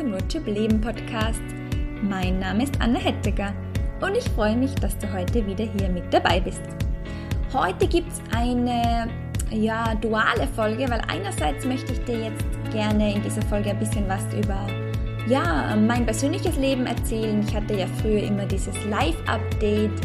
zum 0.00 0.14
Roadtrip 0.14 0.46
Leben 0.46 0.80
Podcast. 0.80 1.42
Mein 2.00 2.38
Name 2.38 2.62
ist 2.62 2.80
Anne 2.80 2.98
Hetteger 2.98 3.52
und 4.00 4.16
ich 4.16 4.24
freue 4.30 4.56
mich, 4.56 4.74
dass 4.76 4.96
du 4.96 5.12
heute 5.12 5.46
wieder 5.46 5.66
hier 5.66 5.90
mit 5.90 6.04
dabei 6.10 6.40
bist. 6.40 6.62
Heute 7.52 7.86
gibt 7.86 8.10
es 8.10 8.22
eine 8.34 9.10
ja, 9.50 9.94
duale 9.96 10.48
Folge, 10.56 10.88
weil 10.88 11.02
einerseits 11.08 11.66
möchte 11.66 11.92
ich 11.92 12.02
dir 12.04 12.18
jetzt 12.18 12.46
gerne 12.72 13.14
in 13.14 13.22
dieser 13.22 13.42
Folge 13.42 13.68
ein 13.68 13.78
bisschen 13.78 14.08
was 14.08 14.24
über 14.32 14.66
ja, 15.28 15.76
mein 15.76 16.06
persönliches 16.06 16.56
Leben 16.56 16.86
erzählen. 16.86 17.44
Ich 17.46 17.54
hatte 17.54 17.74
ja 17.74 17.86
früher 18.00 18.22
immer 18.22 18.46
dieses 18.46 18.82
Live-Update 18.86 20.00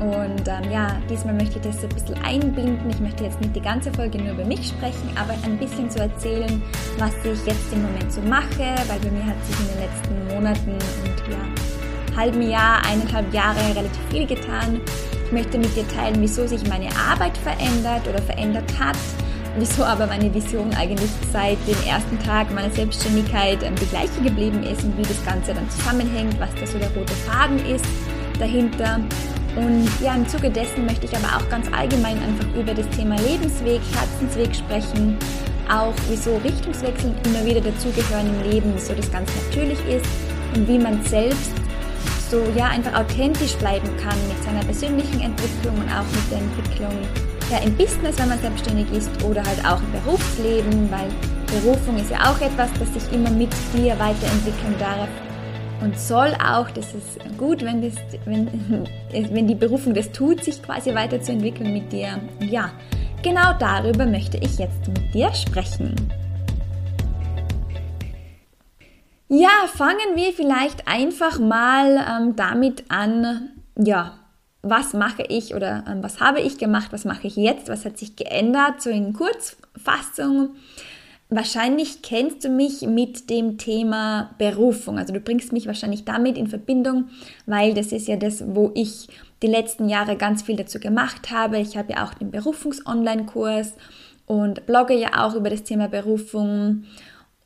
und 0.00 0.48
ähm, 0.48 0.70
ja, 0.72 0.96
diesmal 1.08 1.34
möchte 1.34 1.58
ich 1.58 1.64
das 1.64 1.82
ein 1.82 1.88
bisschen 1.88 2.16
einbinden. 2.24 2.90
Ich 2.90 2.98
möchte 2.98 3.24
jetzt 3.24 3.40
nicht 3.40 3.54
die 3.54 3.60
ganze 3.60 3.92
Folge 3.92 4.18
nur 4.18 4.32
über 4.32 4.44
mich 4.44 4.66
sprechen, 4.66 5.08
aber 5.16 5.34
ein 5.44 5.56
bisschen 5.58 5.88
zu 5.88 6.00
erzählen, 6.00 6.62
was 6.98 7.12
ich 7.24 7.46
jetzt 7.46 7.72
im 7.72 7.82
Moment 7.82 8.12
so 8.12 8.20
mache, 8.22 8.74
weil 8.88 8.98
bei 8.98 9.10
mir 9.10 9.24
hat 9.24 9.44
sich 9.46 9.56
in 9.60 9.66
den 9.68 9.80
letzten 9.80 10.34
Monaten 10.34 10.72
und 10.72 11.32
ja, 11.32 12.16
halben 12.16 12.42
Jahr, 12.42 12.84
eineinhalb 12.84 13.32
Jahre 13.32 13.60
relativ 13.70 14.02
viel 14.10 14.26
getan. 14.26 14.80
Ich 15.26 15.32
möchte 15.32 15.58
mit 15.58 15.74
dir 15.76 15.86
teilen, 15.88 16.16
wieso 16.20 16.46
sich 16.46 16.66
meine 16.68 16.88
Arbeit 16.96 17.36
verändert 17.38 18.06
oder 18.08 18.20
verändert 18.20 18.70
hat, 18.78 18.98
wieso 19.58 19.84
aber 19.84 20.08
meine 20.08 20.32
Vision 20.34 20.74
eigentlich 20.74 21.10
seit 21.32 21.58
dem 21.68 21.88
ersten 21.88 22.18
Tag 22.18 22.52
meiner 22.52 22.70
Selbstständigkeit 22.70 23.62
ähm, 23.62 23.76
die 23.76 23.86
gleiche 23.86 24.20
geblieben 24.22 24.64
ist 24.64 24.82
und 24.82 24.98
wie 24.98 25.02
das 25.02 25.24
Ganze 25.24 25.54
dann 25.54 25.70
zusammenhängt, 25.70 26.38
was 26.40 26.50
da 26.58 26.66
so 26.66 26.78
der 26.78 26.90
rote 26.90 27.14
Faden 27.14 27.64
ist 27.66 27.86
dahinter 28.38 29.00
und 29.56 29.88
ja, 30.00 30.14
im 30.14 30.26
Zuge 30.28 30.50
dessen 30.50 30.84
möchte 30.84 31.06
ich 31.06 31.16
aber 31.16 31.36
auch 31.36 31.48
ganz 31.48 31.66
allgemein 31.72 32.18
einfach 32.22 32.46
über 32.56 32.74
das 32.74 32.88
Thema 32.96 33.16
Lebensweg, 33.20 33.80
Herzensweg 33.94 34.54
sprechen, 34.54 35.16
auch 35.70 35.94
wieso 36.08 36.36
Richtungswechsel 36.38 37.14
immer 37.24 37.44
wieder 37.44 37.60
dazugehören 37.60 38.26
im 38.26 38.50
Leben, 38.50 38.72
wieso 38.74 38.94
das 38.94 39.10
ganz 39.10 39.30
natürlich 39.46 39.78
ist 39.86 40.06
und 40.54 40.66
wie 40.66 40.78
man 40.78 41.02
selbst 41.04 41.52
so 42.30 42.42
ja 42.56 42.66
einfach 42.68 42.98
authentisch 42.98 43.54
bleiben 43.54 43.88
kann 44.02 44.16
mit 44.28 44.42
seiner 44.44 44.64
persönlichen 44.64 45.20
Entwicklung 45.20 45.76
und 45.76 45.88
auch 45.88 46.06
mit 46.10 46.30
der 46.30 46.38
Entwicklung 46.38 46.92
ja 47.50 47.58
im 47.58 47.76
Business, 47.76 48.18
wenn 48.18 48.28
man 48.28 48.40
selbstständig 48.40 48.90
ist 48.92 49.10
oder 49.22 49.42
halt 49.44 49.64
auch 49.64 49.80
im 49.80 49.92
Berufsleben, 49.92 50.90
weil 50.90 51.08
Berufung 51.60 51.96
ist 51.96 52.10
ja 52.10 52.18
auch 52.22 52.40
etwas, 52.40 52.70
das 52.78 52.92
sich 52.92 53.12
immer 53.12 53.30
mit 53.30 53.52
dir 53.72 53.92
weiterentwickeln 53.98 54.74
darf 54.78 55.08
und 55.80 55.98
soll 55.98 56.34
auch, 56.34 56.70
das 56.70 56.94
ist 56.94 57.18
gut, 57.38 57.62
wenn, 57.62 57.82
das, 57.82 57.94
wenn, 58.24 58.48
wenn 59.12 59.46
die 59.46 59.54
Berufung 59.54 59.94
das 59.94 60.10
tut, 60.12 60.44
sich 60.44 60.62
quasi 60.62 60.94
weiterzuentwickeln 60.94 61.72
mit 61.72 61.92
dir. 61.92 62.20
Ja, 62.40 62.70
genau 63.22 63.52
darüber 63.58 64.06
möchte 64.06 64.36
ich 64.38 64.58
jetzt 64.58 64.88
mit 64.88 65.14
dir 65.14 65.32
sprechen. 65.32 65.94
Ja, 69.28 69.66
fangen 69.66 70.14
wir 70.14 70.32
vielleicht 70.32 70.86
einfach 70.86 71.38
mal 71.38 72.04
ähm, 72.08 72.36
damit 72.36 72.84
an, 72.88 73.50
ja, 73.76 74.18
was 74.62 74.92
mache 74.94 75.24
ich 75.28 75.54
oder 75.54 75.84
ähm, 75.88 76.02
was 76.02 76.20
habe 76.20 76.40
ich 76.40 76.58
gemacht, 76.58 76.88
was 76.92 77.04
mache 77.04 77.26
ich 77.26 77.36
jetzt, 77.36 77.68
was 77.68 77.84
hat 77.84 77.98
sich 77.98 78.16
geändert, 78.16 78.80
so 78.80 78.90
in 78.90 79.12
Kurzfassung. 79.12 80.56
Wahrscheinlich 81.30 82.02
kennst 82.02 82.44
du 82.44 82.48
mich 82.48 82.82
mit 82.82 83.30
dem 83.30 83.56
Thema 83.56 84.34
Berufung. 84.38 84.98
Also 84.98 85.12
du 85.12 85.20
bringst 85.20 85.52
mich 85.52 85.66
wahrscheinlich 85.66 86.04
damit 86.04 86.36
in 86.36 86.46
Verbindung, 86.46 87.06
weil 87.46 87.74
das 87.74 87.92
ist 87.92 88.08
ja 88.08 88.16
das, 88.16 88.44
wo 88.46 88.70
ich 88.74 89.08
die 89.42 89.46
letzten 89.46 89.88
Jahre 89.88 90.16
ganz 90.16 90.42
viel 90.42 90.56
dazu 90.56 90.78
gemacht 90.78 91.30
habe. 91.30 91.58
Ich 91.58 91.76
habe 91.76 91.94
ja 91.94 92.04
auch 92.04 92.14
den 92.14 92.30
Berufungs-Online-Kurs 92.30 93.72
und 94.26 94.66
blogge 94.66 94.94
ja 94.94 95.24
auch 95.26 95.34
über 95.34 95.50
das 95.50 95.64
Thema 95.64 95.88
Berufung. 95.88 96.84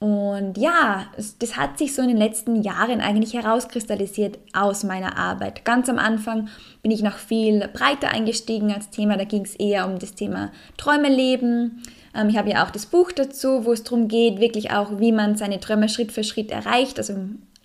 Und 0.01 0.59
ja, 0.59 1.07
das 1.39 1.57
hat 1.57 1.79
sich 1.79 1.95
so 1.95 2.03
in 2.03 2.09
den 2.09 2.17
letzten 2.17 2.63
Jahren 2.63 3.01
eigentlich 3.01 3.35
herauskristallisiert 3.35 4.39
aus 4.53 4.85
meiner 4.85 5.17
Arbeit. 5.17 5.65
Ganz 5.65 5.89
am 5.89 5.99
Anfang 5.99 6.49
bin 6.83 6.93
ich 6.93 7.03
noch 7.03 7.17
viel 7.17 7.67
breiter 7.73 8.11
eingestiegen 8.11 8.73
als 8.73 8.91
Thema. 8.91 9.17
Da 9.17 9.25
ging 9.25 9.43
es 9.43 9.57
eher 9.57 9.89
um 9.89 9.99
das 9.99 10.15
Thema 10.15 10.53
Träume 10.77 11.09
leben 11.09 11.83
ich 12.27 12.37
habe 12.37 12.51
ja 12.51 12.65
auch 12.65 12.71
das 12.71 12.87
Buch 12.87 13.13
dazu, 13.13 13.65
wo 13.65 13.73
es 13.73 13.85
darum 13.85 14.09
geht, 14.09 14.41
wirklich 14.41 14.71
auch, 14.73 14.99
wie 14.99 15.13
man 15.13 15.37
seine 15.37 15.61
Träume 15.61 15.89
Schritt 15.89 16.13
für 16.13 16.25
Schritt 16.25 16.51
erreicht, 16.51 16.99
also 16.99 17.15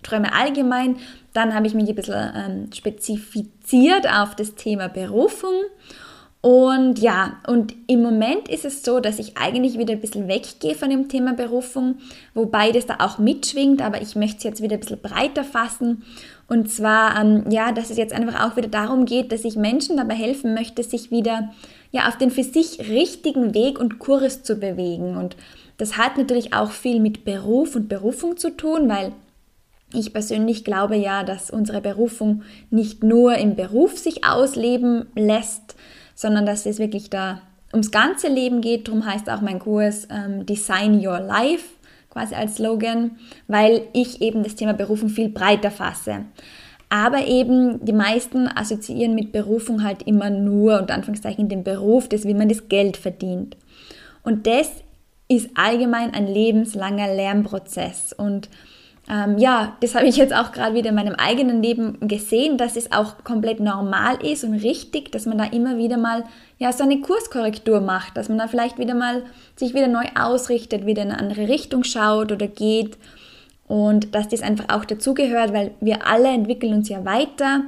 Träume 0.02 0.32
allgemein. 0.32 0.96
Dann 1.32 1.54
habe 1.54 1.66
ich 1.66 1.74
mich 1.74 1.88
ein 1.88 1.94
bisschen 1.94 2.32
ähm, 2.36 2.72
spezifiziert 2.72 4.08
auf 4.08 4.36
das 4.36 4.54
Thema 4.54 4.88
Berufung. 4.88 5.54
Und 6.44 6.98
ja, 6.98 7.38
und 7.46 7.74
im 7.86 8.02
Moment 8.02 8.48
ist 8.48 8.66
es 8.66 8.82
so, 8.82 9.00
dass 9.00 9.18
ich 9.18 9.38
eigentlich 9.38 9.78
wieder 9.78 9.94
ein 9.94 10.02
bisschen 10.02 10.28
weggehe 10.28 10.74
von 10.74 10.90
dem 10.90 11.08
Thema 11.08 11.32
Berufung, 11.32 11.96
wobei 12.34 12.70
das 12.70 12.84
da 12.84 12.96
auch 12.98 13.16
mitschwingt, 13.16 13.80
aber 13.80 14.02
ich 14.02 14.14
möchte 14.14 14.36
es 14.36 14.44
jetzt 14.44 14.62
wieder 14.62 14.74
ein 14.74 14.80
bisschen 14.80 15.00
breiter 15.00 15.42
fassen. 15.42 16.02
Und 16.46 16.70
zwar, 16.70 17.18
ähm, 17.18 17.44
ja, 17.48 17.72
dass 17.72 17.88
es 17.88 17.96
jetzt 17.96 18.12
einfach 18.12 18.44
auch 18.44 18.58
wieder 18.58 18.68
darum 18.68 19.06
geht, 19.06 19.32
dass 19.32 19.46
ich 19.46 19.56
Menschen 19.56 19.96
dabei 19.96 20.16
helfen 20.16 20.52
möchte, 20.52 20.82
sich 20.82 21.10
wieder 21.10 21.50
ja, 21.94 22.08
auf 22.08 22.18
den 22.18 22.32
für 22.32 22.42
sich 22.42 22.80
richtigen 22.90 23.54
Weg 23.54 23.78
und 23.78 24.00
Kurs 24.00 24.42
zu 24.42 24.56
bewegen. 24.56 25.16
Und 25.16 25.36
das 25.76 25.96
hat 25.96 26.18
natürlich 26.18 26.52
auch 26.52 26.72
viel 26.72 26.98
mit 26.98 27.24
Beruf 27.24 27.76
und 27.76 27.88
Berufung 27.88 28.36
zu 28.36 28.50
tun, 28.50 28.88
weil 28.88 29.12
ich 29.92 30.12
persönlich 30.12 30.64
glaube 30.64 30.96
ja, 30.96 31.22
dass 31.22 31.50
unsere 31.50 31.80
Berufung 31.80 32.42
nicht 32.68 33.04
nur 33.04 33.36
im 33.36 33.54
Beruf 33.54 33.96
sich 33.96 34.24
ausleben 34.24 35.06
lässt, 35.14 35.76
sondern 36.16 36.46
dass 36.46 36.66
es 36.66 36.80
wirklich 36.80 37.10
da 37.10 37.42
ums 37.72 37.92
ganze 37.92 38.26
Leben 38.26 38.60
geht. 38.60 38.88
Darum 38.88 39.06
heißt 39.06 39.30
auch 39.30 39.40
mein 39.40 39.60
Kurs 39.60 40.08
ähm, 40.10 40.46
Design 40.46 40.94
Your 40.94 41.20
Life 41.20 41.68
quasi 42.10 42.34
als 42.34 42.56
Slogan, 42.56 43.18
weil 43.46 43.82
ich 43.92 44.20
eben 44.20 44.42
das 44.42 44.56
Thema 44.56 44.72
Berufung 44.72 45.10
viel 45.10 45.28
breiter 45.28 45.70
fasse. 45.70 46.24
Aber 46.88 47.26
eben 47.26 47.84
die 47.84 47.92
meisten 47.92 48.48
assoziieren 48.48 49.14
mit 49.14 49.32
Berufung 49.32 49.82
halt 49.82 50.02
immer 50.02 50.30
nur, 50.30 50.78
unter 50.80 50.94
Anführungszeichen, 50.94 51.48
den 51.48 51.64
Beruf, 51.64 52.08
das, 52.08 52.24
wie 52.24 52.34
man 52.34 52.48
das 52.48 52.68
Geld 52.68 52.96
verdient. 52.96 53.56
Und 54.22 54.46
das 54.46 54.70
ist 55.28 55.50
allgemein 55.54 56.12
ein 56.12 56.26
lebenslanger 56.26 57.14
Lernprozess. 57.14 58.12
Und 58.12 58.48
ähm, 59.08 59.36
ja, 59.38 59.76
das 59.80 59.94
habe 59.94 60.06
ich 60.06 60.16
jetzt 60.16 60.34
auch 60.34 60.52
gerade 60.52 60.74
wieder 60.74 60.90
in 60.90 60.94
meinem 60.94 61.14
eigenen 61.14 61.62
Leben 61.62 61.98
gesehen, 62.08 62.56
dass 62.56 62.76
es 62.76 62.90
auch 62.90 63.22
komplett 63.22 63.60
normal 63.60 64.24
ist 64.24 64.44
und 64.44 64.54
richtig, 64.54 65.12
dass 65.12 65.26
man 65.26 65.36
da 65.36 65.44
immer 65.44 65.76
wieder 65.76 65.98
mal 65.98 66.24
ja 66.58 66.72
so 66.72 66.84
eine 66.84 67.00
Kurskorrektur 67.00 67.80
macht, 67.80 68.16
dass 68.16 68.28
man 68.28 68.38
da 68.38 68.48
vielleicht 68.48 68.78
wieder 68.78 68.94
mal 68.94 69.22
sich 69.56 69.74
wieder 69.74 69.88
neu 69.88 70.04
ausrichtet, 70.18 70.86
wieder 70.86 71.02
in 71.02 71.10
eine 71.10 71.20
andere 71.20 71.48
Richtung 71.48 71.84
schaut 71.84 72.32
oder 72.32 72.48
geht 72.48 72.96
und 73.66 74.14
dass 74.14 74.28
das 74.28 74.42
einfach 74.42 74.66
auch 74.68 74.84
dazugehört, 74.84 75.52
weil 75.52 75.72
wir 75.80 76.06
alle 76.06 76.28
entwickeln 76.28 76.74
uns 76.74 76.88
ja 76.88 77.04
weiter 77.04 77.62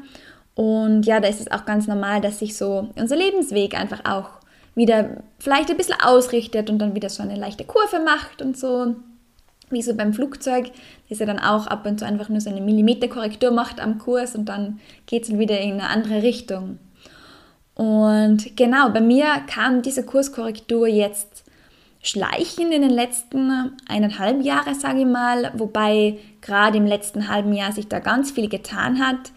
und 0.57 1.05
ja, 1.05 1.21
da 1.21 1.29
ist 1.29 1.41
es 1.41 1.51
auch 1.51 1.67
ganz 1.67 1.87
normal, 1.87 2.23
dass 2.23 2.39
sich 2.39 2.57
so 2.57 2.89
unser 2.97 3.17
Lebensweg 3.17 3.79
einfach 3.79 4.05
auch 4.05 4.31
wieder 4.75 5.23
vielleicht 5.39 5.71
ein 5.71 5.77
bisschen 5.77 6.01
ausrichtet 6.03 6.71
und 6.71 6.79
dann 6.79 6.95
wieder 6.95 7.11
so 7.11 7.23
eine 7.23 7.37
leichte 7.37 7.65
Kurve 7.65 8.01
macht 8.01 8.41
und 8.41 8.57
so, 8.57 8.97
wie 9.71 9.83
so 9.83 9.95
beim 9.95 10.15
Flugzeug, 10.15 10.71
dass 11.09 11.21
er 11.21 11.27
dann 11.27 11.39
auch 11.39 11.67
ab 11.67 11.84
und 11.87 11.99
zu 11.99 12.07
einfach 12.07 12.28
nur 12.28 12.41
so 12.41 12.51
eine 12.51 12.61
Millimeterkorrektur 12.61 13.51
macht 13.51 13.81
am 13.81 13.99
Kurs 13.99 14.34
und 14.34 14.47
dann 14.47 14.81
geht 15.07 15.25
es 15.25 15.39
wieder 15.39 15.61
in 15.61 15.73
eine 15.73 15.89
andere 15.89 16.23
Richtung. 16.23 16.78
Und 17.75 18.57
genau, 18.57 18.89
bei 18.89 19.03
mir 19.03 19.27
kam 19.47 19.83
diese 19.83 20.05
Kurskorrektur 20.05 20.87
jetzt 20.87 21.45
schleichen 22.09 22.72
in 22.72 22.83
den 22.83 22.91
letzten 22.91 23.72
eineinhalb 23.89 24.44
Jahren, 24.44 24.75
sage 24.75 25.00
ich 25.00 25.06
mal, 25.06 25.53
wobei 25.55 26.19
gerade 26.41 26.78
im 26.78 26.87
letzten 26.87 27.28
halben 27.28 27.53
Jahr 27.53 27.72
sich 27.72 27.89
da 27.89 27.99
ganz 27.99 28.31
viel 28.31 28.49
getan 28.49 29.00
hat. 29.00 29.33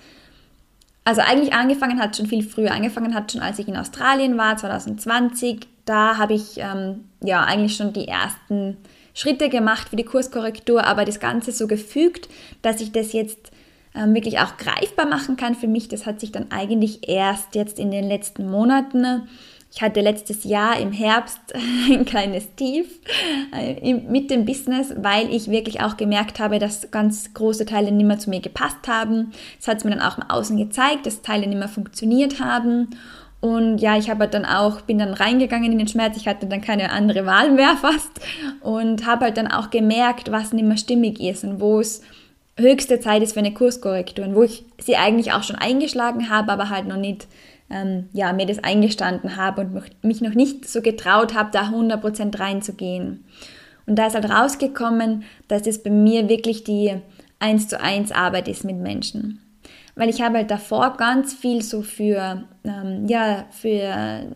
Also 1.03 1.22
eigentlich 1.22 1.53
angefangen 1.53 2.00
hat 2.00 2.16
schon 2.16 2.28
viel 2.28 2.44
früher, 2.44 2.72
angefangen 2.72 3.16
hat 3.16 3.31
schon 3.31 3.41
als 3.41 3.58
ich 3.58 3.68
in 3.68 3.78
Australien 3.78 4.38
war, 4.38 4.58
2020. 4.58 5.68
Da 5.85 6.18
habe 6.18 6.34
ich 6.34 6.58
ähm, 6.58 7.06
ja 7.24 7.43
eigentlich 7.43 7.76
schon 7.76 7.93
die 7.93 8.08
ersten 8.08 8.78
Schritte 9.16 9.49
gemacht 9.49 9.90
für 9.90 9.96
die 9.96 10.05
Kurskorrektur, 10.05 10.84
aber 10.84 11.05
das 11.05 11.20
Ganze 11.20 11.52
so 11.52 11.66
gefügt, 11.66 12.29
dass 12.61 12.79
ich 12.79 12.91
das 12.91 13.14
jetzt 13.14 13.52
ähm, 13.96 14.14
wirklich 14.14 14.40
auch 14.40 14.58
greifbar 14.58 15.08
machen 15.08 15.35
kann 15.35 15.55
für 15.55 15.67
mich. 15.67 15.88
Das 15.88 16.05
hat 16.05 16.20
sich 16.20 16.32
dann 16.32 16.52
eigentlich 16.52 17.09
erst 17.09 17.55
jetzt 17.55 17.79
in 17.79 17.90
den 17.90 18.08
letzten 18.08 18.49
Monaten 18.49 19.28
ich 19.71 19.81
hatte 19.81 20.01
letztes 20.01 20.43
Jahr 20.43 20.79
im 20.79 20.91
Herbst 20.91 21.39
ein 21.89 22.05
kleines 22.05 22.55
Tief 22.55 22.87
äh, 23.53 23.93
mit 23.93 24.31
dem 24.31 24.45
Business, 24.45 24.93
weil 24.97 25.33
ich 25.33 25.51
wirklich 25.51 25.81
auch 25.81 25.95
gemerkt 25.97 26.39
habe, 26.39 26.59
dass 26.59 26.91
ganz 26.91 27.33
große 27.33 27.66
Teile 27.66 27.91
nicht 27.91 28.05
mehr 28.05 28.19
zu 28.19 28.29
mir 28.29 28.39
gepasst 28.39 28.87
haben. 28.87 29.31
Das 29.57 29.67
hat 29.67 29.77
es 29.77 29.83
mir 29.83 29.91
dann 29.91 30.01
auch 30.01 30.17
im 30.17 30.29
Außen 30.29 30.57
gezeigt, 30.57 31.05
dass 31.05 31.21
Teile 31.21 31.47
nicht 31.47 31.59
mehr 31.59 31.67
funktioniert 31.67 32.39
haben. 32.39 32.89
Und 33.41 33.77
ja, 33.77 33.97
ich 33.97 34.09
habe 34.09 34.27
dann 34.27 34.45
auch, 34.45 34.81
bin 34.81 34.97
dann 34.97 35.13
reingegangen 35.13 35.71
in 35.71 35.77
den 35.77 35.87
Schmerz, 35.87 36.17
ich 36.17 36.27
hatte 36.27 36.45
dann 36.45 36.61
keine 36.61 36.91
andere 36.91 37.25
Wahl 37.25 37.51
mehr 37.51 37.77
fast 37.81 38.11
und 38.61 39.05
habe 39.05 39.25
halt 39.25 39.37
dann 39.37 39.47
auch 39.47 39.69
gemerkt, 39.69 40.31
was 40.31 40.51
nicht 40.51 40.67
mehr 40.67 40.77
stimmig 40.77 41.21
ist 41.21 41.43
und 41.43 41.61
wo 41.61 41.79
es 41.79 42.01
höchste 42.57 42.99
Zeit 42.99 43.23
ist 43.23 43.33
für 43.33 43.39
eine 43.39 43.53
Kurskorrektur 43.53 44.25
und 44.25 44.35
wo 44.35 44.43
ich 44.43 44.66
sie 44.77 44.97
eigentlich 44.97 45.31
auch 45.31 45.43
schon 45.43 45.55
eingeschlagen 45.55 46.29
habe, 46.29 46.51
aber 46.51 46.69
halt 46.69 46.87
noch 46.87 46.97
nicht 46.97 47.27
ähm, 47.69 48.09
ja, 48.13 48.33
mir 48.33 48.45
das 48.45 48.63
eingestanden 48.63 49.35
habe 49.35 49.61
und 49.61 50.03
mich 50.03 50.21
noch 50.21 50.33
nicht 50.33 50.67
so 50.67 50.81
getraut 50.81 51.33
habe, 51.33 51.49
da 51.51 51.69
100% 51.69 52.39
reinzugehen. 52.39 53.25
Und 53.85 53.95
da 53.95 54.07
ist 54.07 54.16
halt 54.16 54.29
rausgekommen, 54.29 55.23
dass 55.47 55.66
es 55.66 55.81
bei 55.81 55.89
mir 55.89 56.29
wirklich 56.29 56.63
die 56.63 56.95
1 57.39 57.67
zu 57.69 57.81
1 57.81 58.11
Arbeit 58.11 58.47
ist 58.47 58.63
mit 58.63 58.77
Menschen. 58.77 59.41
Weil 59.95 60.09
ich 60.09 60.21
habe 60.21 60.37
halt 60.37 60.51
davor 60.51 60.95
ganz 60.97 61.33
viel 61.33 61.61
so 61.61 61.81
für, 61.81 62.43
ähm, 62.63 63.07
ja, 63.07 63.45
für 63.51 64.27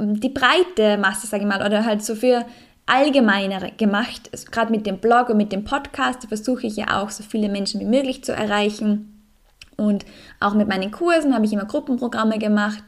die 0.00 0.28
breite 0.28 0.96
Masse, 0.98 1.26
sage 1.26 1.42
ich 1.42 1.48
mal, 1.48 1.64
oder 1.64 1.84
halt 1.84 2.02
so 2.02 2.14
für 2.14 2.44
allgemeinere 2.86 3.72
gemacht. 3.76 4.30
Gerade 4.50 4.70
mit 4.70 4.86
dem 4.86 4.98
Blog 4.98 5.28
und 5.28 5.36
mit 5.36 5.52
dem 5.52 5.64
Podcast 5.64 6.26
versuche 6.26 6.66
ich 6.66 6.76
ja 6.76 7.00
auch 7.00 7.10
so 7.10 7.22
viele 7.22 7.48
Menschen 7.48 7.80
wie 7.80 7.84
möglich 7.84 8.24
zu 8.24 8.32
erreichen. 8.32 9.17
Und 9.80 10.04
auch 10.40 10.54
mit 10.54 10.68
meinen 10.68 10.90
Kursen 10.90 11.34
habe 11.34 11.46
ich 11.46 11.52
immer 11.52 11.64
Gruppenprogramme 11.64 12.38
gemacht, 12.38 12.82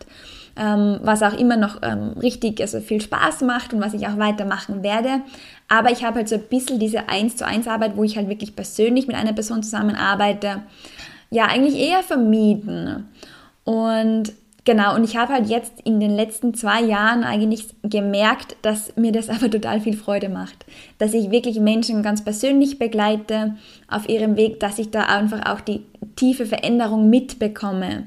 ähm, 0.57 0.99
was 1.03 1.23
auch 1.23 1.35
immer 1.35 1.57
noch 1.57 1.79
ähm, 1.83 2.15
richtig, 2.21 2.61
also 2.61 2.81
viel 2.81 3.01
Spaß 3.01 3.43
macht 3.43 3.73
und 3.73 3.81
was 3.81 3.95
ich 3.95 4.09
auch 4.09 4.19
weitermachen 4.19 4.83
werde. 4.83 5.21
Aber 5.69 5.93
ich 5.93 6.05
habe 6.05 6.17
halt 6.17 6.29
so 6.29 6.35
ein 6.35 6.43
bisschen 6.43 6.81
diese 6.81 7.09
1 7.09 7.37
zu 7.37 7.47
1 7.47 7.69
Arbeit, 7.69 7.97
wo 7.97 8.03
ich 8.03 8.17
halt 8.17 8.29
wirklich 8.29 8.57
persönlich 8.57 9.07
mit 9.07 9.15
einer 9.15 9.33
Person 9.33 9.63
zusammenarbeite, 9.63 10.63
ja, 11.31 11.47
eigentlich 11.47 11.77
eher 11.77 12.03
vermieden. 12.03 13.09
Und 13.63 14.33
Genau, 14.65 14.95
und 14.95 15.05
ich 15.05 15.17
habe 15.17 15.33
halt 15.33 15.49
jetzt 15.49 15.81
in 15.85 16.01
den 16.01 16.11
letzten 16.11 16.53
zwei 16.55 16.83
Jahren 16.83 17.25
eigentlich 17.25 17.69
gemerkt, 17.83 18.57
dass 18.63 18.95
mir 18.97 19.13
das 19.13 19.29
aber 19.31 19.51
total 19.51 19.81
viel 19.81 19.97
Freude 19.97 20.29
macht. 20.29 20.67
Dass 20.99 21.15
ich 21.15 21.31
wirklich 21.31 21.61
Menschen 21.61 22.03
ganz 22.03 22.23
persönlich 22.23 22.79
begleite 22.79 23.57
auf 23.89 24.09
ihrem 24.09 24.37
Weg, 24.37 24.61
dass 24.61 24.79
ich 24.79 24.91
da 24.91 25.05
einfach 25.05 25.51
auch 25.51 25.61
die 25.61 25.83
tiefe 26.17 26.47
Veränderung 26.47 27.09
mitbekomme. 27.09 28.07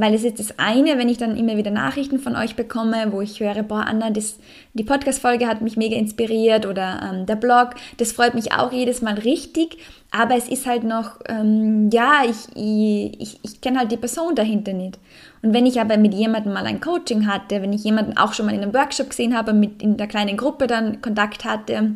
Weil 0.00 0.14
es 0.14 0.24
ist 0.24 0.38
das 0.38 0.58
eine, 0.58 0.96
wenn 0.96 1.10
ich 1.10 1.18
dann 1.18 1.36
immer 1.36 1.58
wieder 1.58 1.70
Nachrichten 1.70 2.18
von 2.18 2.34
euch 2.34 2.56
bekomme, 2.56 3.12
wo 3.12 3.20
ich 3.20 3.38
höre, 3.38 3.62
boah, 3.62 3.84
Anna, 3.86 4.08
das, 4.08 4.38
die 4.72 4.82
Podcast-Folge 4.82 5.46
hat 5.46 5.60
mich 5.60 5.76
mega 5.76 5.94
inspiriert 5.94 6.64
oder 6.64 7.02
ähm, 7.02 7.26
der 7.26 7.36
Blog, 7.36 7.74
das 7.98 8.12
freut 8.12 8.32
mich 8.34 8.50
auch 8.52 8.72
jedes 8.72 9.02
Mal 9.02 9.18
richtig. 9.18 9.76
Aber 10.10 10.36
es 10.36 10.48
ist 10.48 10.66
halt 10.66 10.84
noch, 10.84 11.18
ähm, 11.28 11.90
ja, 11.92 12.22
ich, 12.24 12.56
ich, 12.56 13.20
ich, 13.20 13.40
ich 13.42 13.60
kenne 13.60 13.78
halt 13.78 13.92
die 13.92 13.98
Person 13.98 14.34
dahinter 14.34 14.72
nicht. 14.72 14.98
Und 15.42 15.52
wenn 15.52 15.66
ich 15.66 15.78
aber 15.78 15.98
mit 15.98 16.14
jemandem 16.14 16.54
mal 16.54 16.64
ein 16.64 16.80
Coaching 16.80 17.26
hatte, 17.26 17.60
wenn 17.60 17.74
ich 17.74 17.84
jemanden 17.84 18.16
auch 18.16 18.32
schon 18.32 18.46
mal 18.46 18.54
in 18.54 18.62
einem 18.62 18.72
Workshop 18.72 19.10
gesehen 19.10 19.36
habe, 19.36 19.52
mit 19.52 19.82
in 19.82 19.98
der 19.98 20.06
kleinen 20.06 20.38
Gruppe 20.38 20.66
dann 20.66 21.02
Kontakt 21.02 21.44
hatte, 21.44 21.92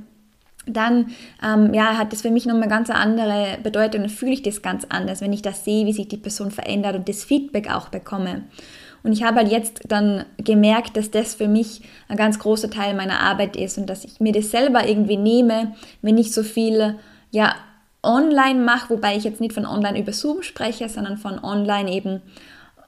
dann 0.67 1.13
ähm, 1.43 1.75
ja, 1.75 1.97
hat 1.99 2.13
das 2.13 2.23
für 2.23 2.31
mich 2.31 2.47
nochmal 2.47 2.69
ganz 2.69 2.91
eine 2.91 2.99
andere 2.99 3.59
Bedeutung 3.63 4.03
und 4.03 4.09
fühle 4.11 4.33
ich 4.33 4.43
das 4.43 4.63
ganz 4.63 4.87
anders, 4.89 5.21
wenn 5.21 5.33
ich 5.33 5.43
das 5.43 5.65
sehe, 5.65 5.87
wie 5.87 5.93
sich 5.93 6.09
die 6.09 6.17
Person 6.17 6.51
verändert 6.51 6.97
und 6.97 7.09
das 7.09 7.25
Feedback 7.25 7.71
auch 7.71 7.89
bekomme. 7.89 8.43
Und 9.03 9.13
ich 9.13 9.23
habe 9.23 9.37
halt 9.37 9.51
jetzt 9.51 9.83
dann 9.87 10.25
gemerkt, 10.39 10.97
dass 10.97 11.11
das 11.11 11.35
für 11.35 11.47
mich 11.47 11.83
ein 12.09 12.17
ganz 12.17 12.39
großer 12.39 12.71
Teil 12.71 12.95
meiner 12.95 13.21
Arbeit 13.21 13.55
ist 13.55 13.77
und 13.77 13.87
dass 13.87 14.05
ich 14.05 14.19
mir 14.19 14.33
das 14.33 14.51
selber 14.51 14.89
irgendwie 14.89 15.19
nehme, 15.19 15.75
wenn 16.01 16.17
ich 16.17 16.33
so 16.33 16.43
viel 16.43 16.97
ja, 17.31 17.55
online 18.03 18.61
mache, 18.61 18.91
wobei 18.91 19.17
ich 19.17 19.25
jetzt 19.25 19.41
nicht 19.41 19.53
von 19.53 19.67
online 19.67 19.99
über 19.99 20.13
Zoom 20.13 20.43
spreche, 20.43 20.89
sondern 20.89 21.19
von 21.19 21.39
online 21.43 21.93
eben 21.93 22.23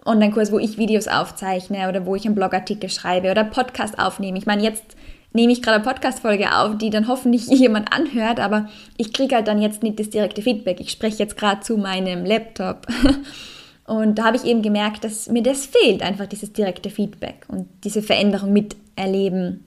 Online-Kurs, 0.06 0.52
wo 0.52 0.58
ich 0.58 0.78
Videos 0.78 1.08
aufzeichne 1.08 1.88
oder 1.88 2.06
wo 2.06 2.14
ich 2.14 2.24
einen 2.24 2.34
Blogartikel 2.34 2.88
schreibe 2.88 3.30
oder 3.30 3.44
Podcast 3.44 3.98
aufnehme. 3.98 4.38
Ich 4.38 4.46
meine, 4.46 4.62
jetzt 4.62 4.95
nehme 5.36 5.52
ich 5.52 5.62
gerade 5.62 5.76
eine 5.76 5.84
Podcast-Folge 5.84 6.56
auf, 6.56 6.76
die 6.78 6.90
dann 6.90 7.06
hoffentlich 7.06 7.46
jemand 7.46 7.92
anhört, 7.92 8.40
aber 8.40 8.68
ich 8.96 9.12
kriege 9.12 9.36
halt 9.36 9.46
dann 9.46 9.62
jetzt 9.62 9.84
nicht 9.84 10.00
das 10.00 10.10
direkte 10.10 10.42
Feedback. 10.42 10.80
Ich 10.80 10.90
spreche 10.90 11.18
jetzt 11.18 11.36
gerade 11.36 11.60
zu 11.60 11.76
meinem 11.76 12.24
Laptop. 12.24 12.86
Und 13.86 14.18
da 14.18 14.24
habe 14.24 14.36
ich 14.36 14.44
eben 14.44 14.62
gemerkt, 14.62 15.04
dass 15.04 15.28
mir 15.28 15.42
das 15.42 15.66
fehlt, 15.66 16.02
einfach 16.02 16.26
dieses 16.26 16.52
direkte 16.52 16.90
Feedback 16.90 17.44
und 17.46 17.68
diese 17.84 18.02
Veränderung 18.02 18.52
miterleben. 18.52 19.64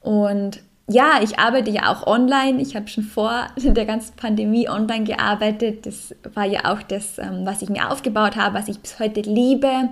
Und 0.00 0.62
ja, 0.88 1.20
ich 1.22 1.38
arbeite 1.38 1.70
ja 1.70 1.92
auch 1.92 2.06
online. 2.06 2.60
Ich 2.62 2.74
habe 2.74 2.88
schon 2.88 3.04
vor 3.04 3.48
der 3.56 3.84
ganzen 3.84 4.16
Pandemie 4.16 4.68
online 4.68 5.04
gearbeitet. 5.04 5.84
Das 5.84 6.14
war 6.32 6.46
ja 6.46 6.72
auch 6.72 6.82
das, 6.82 7.18
ähm, 7.18 7.44
was 7.44 7.60
ich 7.60 7.68
mir 7.68 7.90
aufgebaut 7.90 8.36
habe, 8.36 8.54
was 8.54 8.68
ich 8.68 8.80
bis 8.80 8.98
heute 8.98 9.20
liebe. 9.20 9.90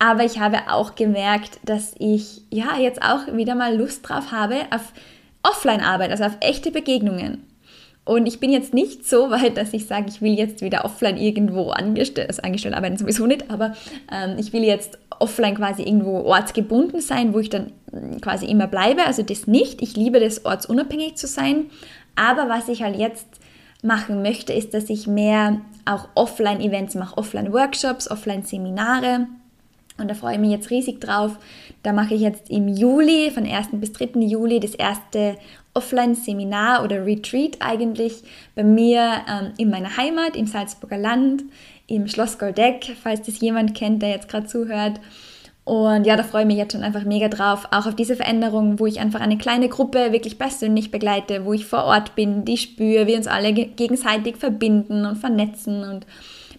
Aber 0.00 0.24
ich 0.24 0.40
habe 0.40 0.58
auch 0.68 0.94
gemerkt, 0.94 1.60
dass 1.62 1.94
ich 1.98 2.42
ja 2.50 2.78
jetzt 2.78 3.02
auch 3.02 3.34
wieder 3.34 3.54
mal 3.54 3.76
Lust 3.76 4.08
drauf 4.08 4.32
habe 4.32 4.56
auf 4.70 4.92
Offline-Arbeit, 5.42 6.10
also 6.10 6.24
auf 6.24 6.38
echte 6.40 6.70
Begegnungen. 6.70 7.44
Und 8.04 8.26
ich 8.26 8.40
bin 8.40 8.50
jetzt 8.50 8.72
nicht 8.72 9.06
so 9.06 9.30
weit, 9.30 9.58
dass 9.58 9.74
ich 9.74 9.86
sage, 9.86 10.06
ich 10.08 10.22
will 10.22 10.32
jetzt 10.32 10.62
wieder 10.62 10.86
offline 10.86 11.18
irgendwo 11.18 11.70
angestellt, 11.70 12.28
also 12.28 12.42
angestellt 12.42 12.74
arbeiten 12.74 12.96
sowieso 12.96 13.26
nicht, 13.26 13.50
aber 13.50 13.74
ähm, 14.10 14.36
ich 14.38 14.54
will 14.54 14.64
jetzt 14.64 14.98
offline 15.18 15.54
quasi 15.54 15.82
irgendwo 15.82 16.22
ortsgebunden 16.22 17.00
sein, 17.00 17.34
wo 17.34 17.38
ich 17.38 17.50
dann 17.50 17.72
mm, 17.92 18.20
quasi 18.22 18.46
immer 18.46 18.66
bleibe. 18.66 19.04
Also 19.04 19.22
das 19.22 19.46
nicht. 19.46 19.82
Ich 19.82 19.96
liebe 19.96 20.18
das, 20.18 20.46
ortsunabhängig 20.46 21.16
zu 21.16 21.26
sein. 21.26 21.66
Aber 22.16 22.48
was 22.48 22.68
ich 22.68 22.82
halt 22.82 22.96
jetzt 22.96 23.26
machen 23.82 24.22
möchte, 24.22 24.54
ist, 24.54 24.72
dass 24.72 24.88
ich 24.88 25.06
mehr 25.06 25.60
auch 25.84 26.08
Offline-Events 26.14 26.94
mache, 26.94 27.18
Offline-Workshops, 27.18 28.10
Offline-Seminare. 28.10 29.26
Und 30.00 30.08
da 30.08 30.14
freue 30.14 30.34
ich 30.34 30.40
mich 30.40 30.50
jetzt 30.50 30.70
riesig 30.70 31.00
drauf. 31.00 31.36
Da 31.82 31.92
mache 31.92 32.14
ich 32.14 32.20
jetzt 32.20 32.50
im 32.50 32.68
Juli, 32.68 33.30
von 33.30 33.46
1. 33.46 33.68
bis 33.72 33.92
3. 33.92 34.20
Juli, 34.20 34.60
das 34.60 34.74
erste 34.74 35.36
Offline-Seminar 35.74 36.82
oder 36.84 37.06
Retreat 37.06 37.58
eigentlich 37.60 38.22
bei 38.54 38.64
mir 38.64 39.22
ähm, 39.28 39.52
in 39.56 39.70
meiner 39.70 39.96
Heimat 39.96 40.36
im 40.36 40.46
Salzburger 40.46 40.98
Land, 40.98 41.44
im 41.86 42.08
Schloss 42.08 42.38
Goldeck, 42.38 42.96
falls 43.02 43.22
das 43.22 43.40
jemand 43.40 43.74
kennt, 43.74 44.02
der 44.02 44.10
jetzt 44.10 44.28
gerade 44.28 44.46
zuhört. 44.46 45.00
Und 45.64 46.04
ja, 46.04 46.16
da 46.16 46.24
freue 46.24 46.42
ich 46.42 46.46
mich 46.48 46.56
jetzt 46.56 46.72
schon 46.72 46.82
einfach 46.82 47.04
mega 47.04 47.28
drauf, 47.28 47.68
auch 47.70 47.86
auf 47.86 47.94
diese 47.94 48.16
Veränderung, 48.16 48.80
wo 48.80 48.86
ich 48.86 48.98
einfach 48.98 49.20
eine 49.20 49.38
kleine 49.38 49.68
Gruppe 49.68 50.10
wirklich 50.10 50.38
persönlich 50.38 50.90
begleite, 50.90 51.44
wo 51.44 51.52
ich 51.52 51.66
vor 51.66 51.84
Ort 51.84 52.16
bin, 52.16 52.44
die 52.44 52.56
spüre, 52.56 53.06
wir 53.06 53.16
uns 53.16 53.28
alle 53.28 53.52
gegenseitig 53.52 54.36
verbinden 54.36 55.04
und 55.04 55.18
vernetzen. 55.18 55.84
Und 55.84 56.06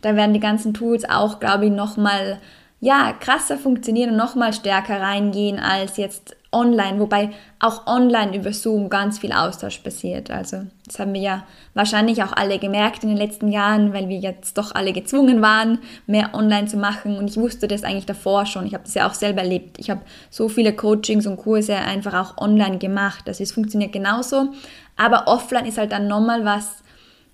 da 0.01 0.15
werden 0.15 0.33
die 0.33 0.39
ganzen 0.39 0.73
Tools 0.73 1.03
auch, 1.09 1.39
glaube 1.39 1.65
ich, 1.65 1.71
nochmal 1.71 2.39
ja, 2.81 3.13
krasser 3.13 3.57
funktionieren 3.57 4.10
und 4.10 4.18
nochmal 4.18 4.54
stärker 4.54 5.00
reingehen 5.00 5.60
als 5.60 5.98
jetzt 5.98 6.36
online, 6.51 7.00
wobei 7.00 7.30
auch 7.60 7.88
online 7.88 8.36
über 8.36 8.51
Zoom 8.51 8.89
ganz 8.89 9.19
viel 9.19 9.31
Austausch 9.31 9.78
passiert. 9.78 10.31
Also 10.31 10.66
das 10.86 11.00
haben 11.00 11.13
wir 11.13 11.22
ja 11.22 11.44
wahrscheinlich 11.75 12.24
auch 12.24 12.33
alle 12.33 12.60
gemerkt 12.60 13.04
in 13.04 13.10
den 13.10 13.18
letzten 13.18 13.50
Jahren, 13.50 13.94
weil 13.94 14.10
wir 14.10 14.18
jetzt 14.18 14.57
doch 14.57 14.75
alle 14.75 14.92
gezwungen 14.94 15.42
waren, 15.42 15.80
mehr 16.07 16.31
online 16.33 16.68
zu 16.68 16.75
machen. 16.75 17.18
Und 17.18 17.30
ich 17.30 17.38
wusste 17.38 17.68
das 17.68 17.83
eigentlich 17.83 18.07
davor 18.07 18.48
schon. 18.48 18.66
Ich 18.66 18.74
habe 18.74 18.84
das 18.84 18.95
ja 18.95 19.07
auch 19.07 19.13
selber 19.13 19.42
erlebt. 19.42 19.77
Ich 19.80 19.89
habe 19.89 20.01
so 20.30 20.50
viele 20.50 20.74
Coachings 20.74 21.27
und 21.27 21.38
Kurse 21.38 21.75
einfach 21.75 22.13
auch 22.16 22.38
online 22.44 22.80
gemacht. 22.80 23.25
Also 23.27 23.44
es 23.44 23.51
funktioniert 23.54 23.94
genauso. 23.94 24.50
Aber 24.98 25.27
offline 25.27 25.67
ist 25.67 25.77
halt 25.77 25.91
dann 25.91 26.08
nochmal 26.08 26.44
was, 26.44 26.80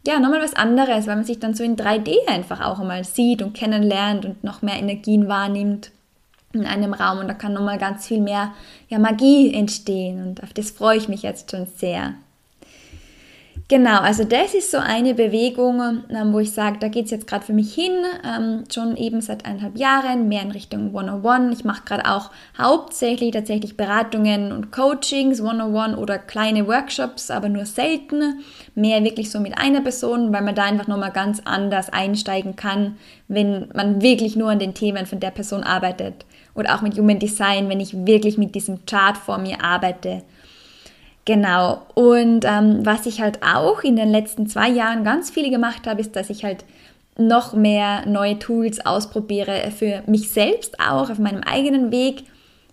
ja, 0.08 0.22
nochmal 0.22 0.42
was 0.42 0.56
anderes, 0.56 1.06
weil 1.06 1.18
man 1.18 1.26
sich 1.26 1.40
dann 1.40 1.54
so 1.54 1.66
in 1.66 1.76
3D 1.76 2.16
einfach 2.28 2.62
auch 2.62 2.80
einmal 2.80 3.04
sieht 3.04 3.42
und 3.42 3.54
kennenlernt 3.54 4.26
und 4.26 4.42
noch 4.42 4.62
mehr 4.62 4.80
Energien 4.80 5.28
wahrnimmt 5.28 5.92
in 6.54 6.66
einem 6.66 6.94
Raum 6.94 7.20
und 7.20 7.28
da 7.28 7.34
kann 7.34 7.52
nochmal 7.52 7.78
ganz 7.78 8.08
viel 8.08 8.22
mehr 8.22 8.54
ja, 8.88 9.00
Magie 9.00 9.54
entstehen 9.54 10.26
und 10.26 10.44
auf 10.44 10.54
das 10.54 10.72
freue 10.72 10.98
ich 10.98 11.10
mich 11.10 11.24
jetzt 11.24 11.52
schon 11.52 11.66
sehr. 11.66 12.14
Genau, 13.70 14.00
also 14.00 14.24
das 14.24 14.54
ist 14.54 14.72
so 14.72 14.78
eine 14.78 15.14
Bewegung, 15.14 15.82
ähm, 16.10 16.32
wo 16.32 16.40
ich 16.40 16.54
sage, 16.54 16.78
da 16.80 16.88
geht 16.88 17.06
es 17.06 17.12
jetzt 17.12 17.28
gerade 17.28 17.46
für 17.46 17.52
mich 17.52 17.74
hin, 17.74 17.92
ähm, 18.24 18.64
schon 18.74 18.96
eben 18.96 19.20
seit 19.20 19.46
eineinhalb 19.46 19.78
Jahren, 19.78 20.30
mehr 20.30 20.42
in 20.42 20.52
Richtung 20.52 20.88
101. 20.96 21.60
Ich 21.60 21.66
mache 21.66 21.84
gerade 21.84 22.10
auch 22.10 22.32
hauptsächlich 22.58 23.32
tatsächlich 23.32 23.76
Beratungen 23.76 24.54
und 24.54 24.72
Coachings, 24.72 25.42
101 25.42 25.98
oder 25.98 26.18
kleine 26.18 26.66
Workshops, 26.66 27.30
aber 27.30 27.50
nur 27.50 27.66
selten. 27.66 28.40
Mehr 28.74 29.04
wirklich 29.04 29.32
so 29.32 29.42
mit 29.42 29.58
einer 29.58 29.82
Person, 29.82 30.32
weil 30.32 30.44
man 30.44 30.56
da 30.56 30.64
einfach 30.64 30.88
nochmal 30.88 31.12
ganz 31.12 31.42
anders 31.44 31.90
einsteigen 31.90 32.56
kann, 32.56 32.96
wenn 33.28 33.68
man 33.74 34.02
wirklich 34.02 34.38
nur 34.38 34.50
an 34.50 34.60
den 34.60 34.76
Themen 34.76 35.06
von 35.06 35.20
der 35.20 35.32
Person 35.32 35.64
arbeitet 35.64 36.26
oder 36.56 36.74
auch 36.74 36.82
mit 36.82 36.98
Human 36.98 37.20
Design, 37.20 37.68
wenn 37.68 37.82
ich 37.82 38.06
wirklich 38.06 38.38
mit 38.38 38.56
diesem 38.56 38.86
Chart 38.86 39.18
vor 39.18 39.40
mir 39.40 39.62
arbeite. 39.62 40.24
Genau. 41.28 41.82
Und 41.94 42.46
ähm, 42.46 42.86
was 42.86 43.06
ich 43.06 43.20
halt 43.20 43.44
auch 43.44 43.84
in 43.84 43.98
den 43.98 44.10
letzten 44.10 44.48
zwei 44.48 44.70
Jahren 44.70 45.04
ganz 45.04 45.30
viel 45.30 45.50
gemacht 45.50 45.86
habe, 45.86 46.00
ist, 46.00 46.16
dass 46.16 46.30
ich 46.30 46.46
halt 46.46 46.64
noch 47.18 47.52
mehr 47.52 48.06
neue 48.06 48.40
Tools 48.40 48.86
ausprobiere 48.86 49.70
für 49.78 50.04
mich 50.08 50.30
selbst 50.30 50.80
auch 50.80 51.10
auf 51.10 51.20
meinem 51.20 51.44
eigenen 51.44 51.92
Weg. 51.92 52.24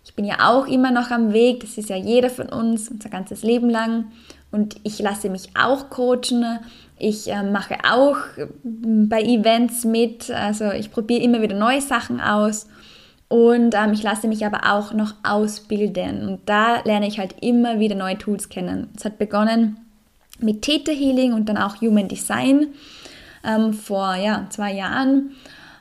Ich 0.04 0.14
bin 0.14 0.24
ja 0.24 0.36
auch 0.48 0.68
immer 0.68 0.92
noch 0.92 1.10
am 1.10 1.32
Weg, 1.32 1.60
das 1.60 1.78
ist 1.78 1.88
ja 1.88 1.96
jeder 1.96 2.30
von 2.30 2.48
uns, 2.48 2.88
unser 2.88 3.08
ganzes 3.08 3.42
Leben 3.42 3.68
lang. 3.68 4.12
Und 4.52 4.76
ich 4.84 5.00
lasse 5.00 5.30
mich 5.30 5.48
auch 5.60 5.90
coachen. 5.90 6.60
Ich 6.96 7.28
äh, 7.28 7.42
mache 7.42 7.78
auch 7.90 8.18
bei 8.62 9.20
Events 9.20 9.84
mit. 9.84 10.30
Also 10.30 10.70
ich 10.70 10.92
probiere 10.92 11.24
immer 11.24 11.42
wieder 11.42 11.56
neue 11.56 11.80
Sachen 11.80 12.20
aus. 12.20 12.68
Und 13.28 13.74
ähm, 13.74 13.92
ich 13.92 14.02
lasse 14.02 14.28
mich 14.28 14.44
aber 14.44 14.72
auch 14.72 14.92
noch 14.92 15.14
ausbilden. 15.22 16.28
Und 16.28 16.40
da 16.46 16.80
lerne 16.84 17.06
ich 17.06 17.18
halt 17.18 17.34
immer 17.40 17.80
wieder 17.80 17.94
neue 17.94 18.18
Tools 18.18 18.48
kennen. 18.48 18.88
Es 18.96 19.04
hat 19.04 19.18
begonnen 19.18 19.78
mit 20.38 20.62
Theta 20.62 20.92
Healing 20.92 21.32
und 21.32 21.48
dann 21.48 21.56
auch 21.56 21.80
Human 21.80 22.08
Design 22.08 22.68
ähm, 23.44 23.72
vor 23.72 24.14
ja, 24.14 24.46
zwei 24.50 24.72
Jahren, 24.72 25.32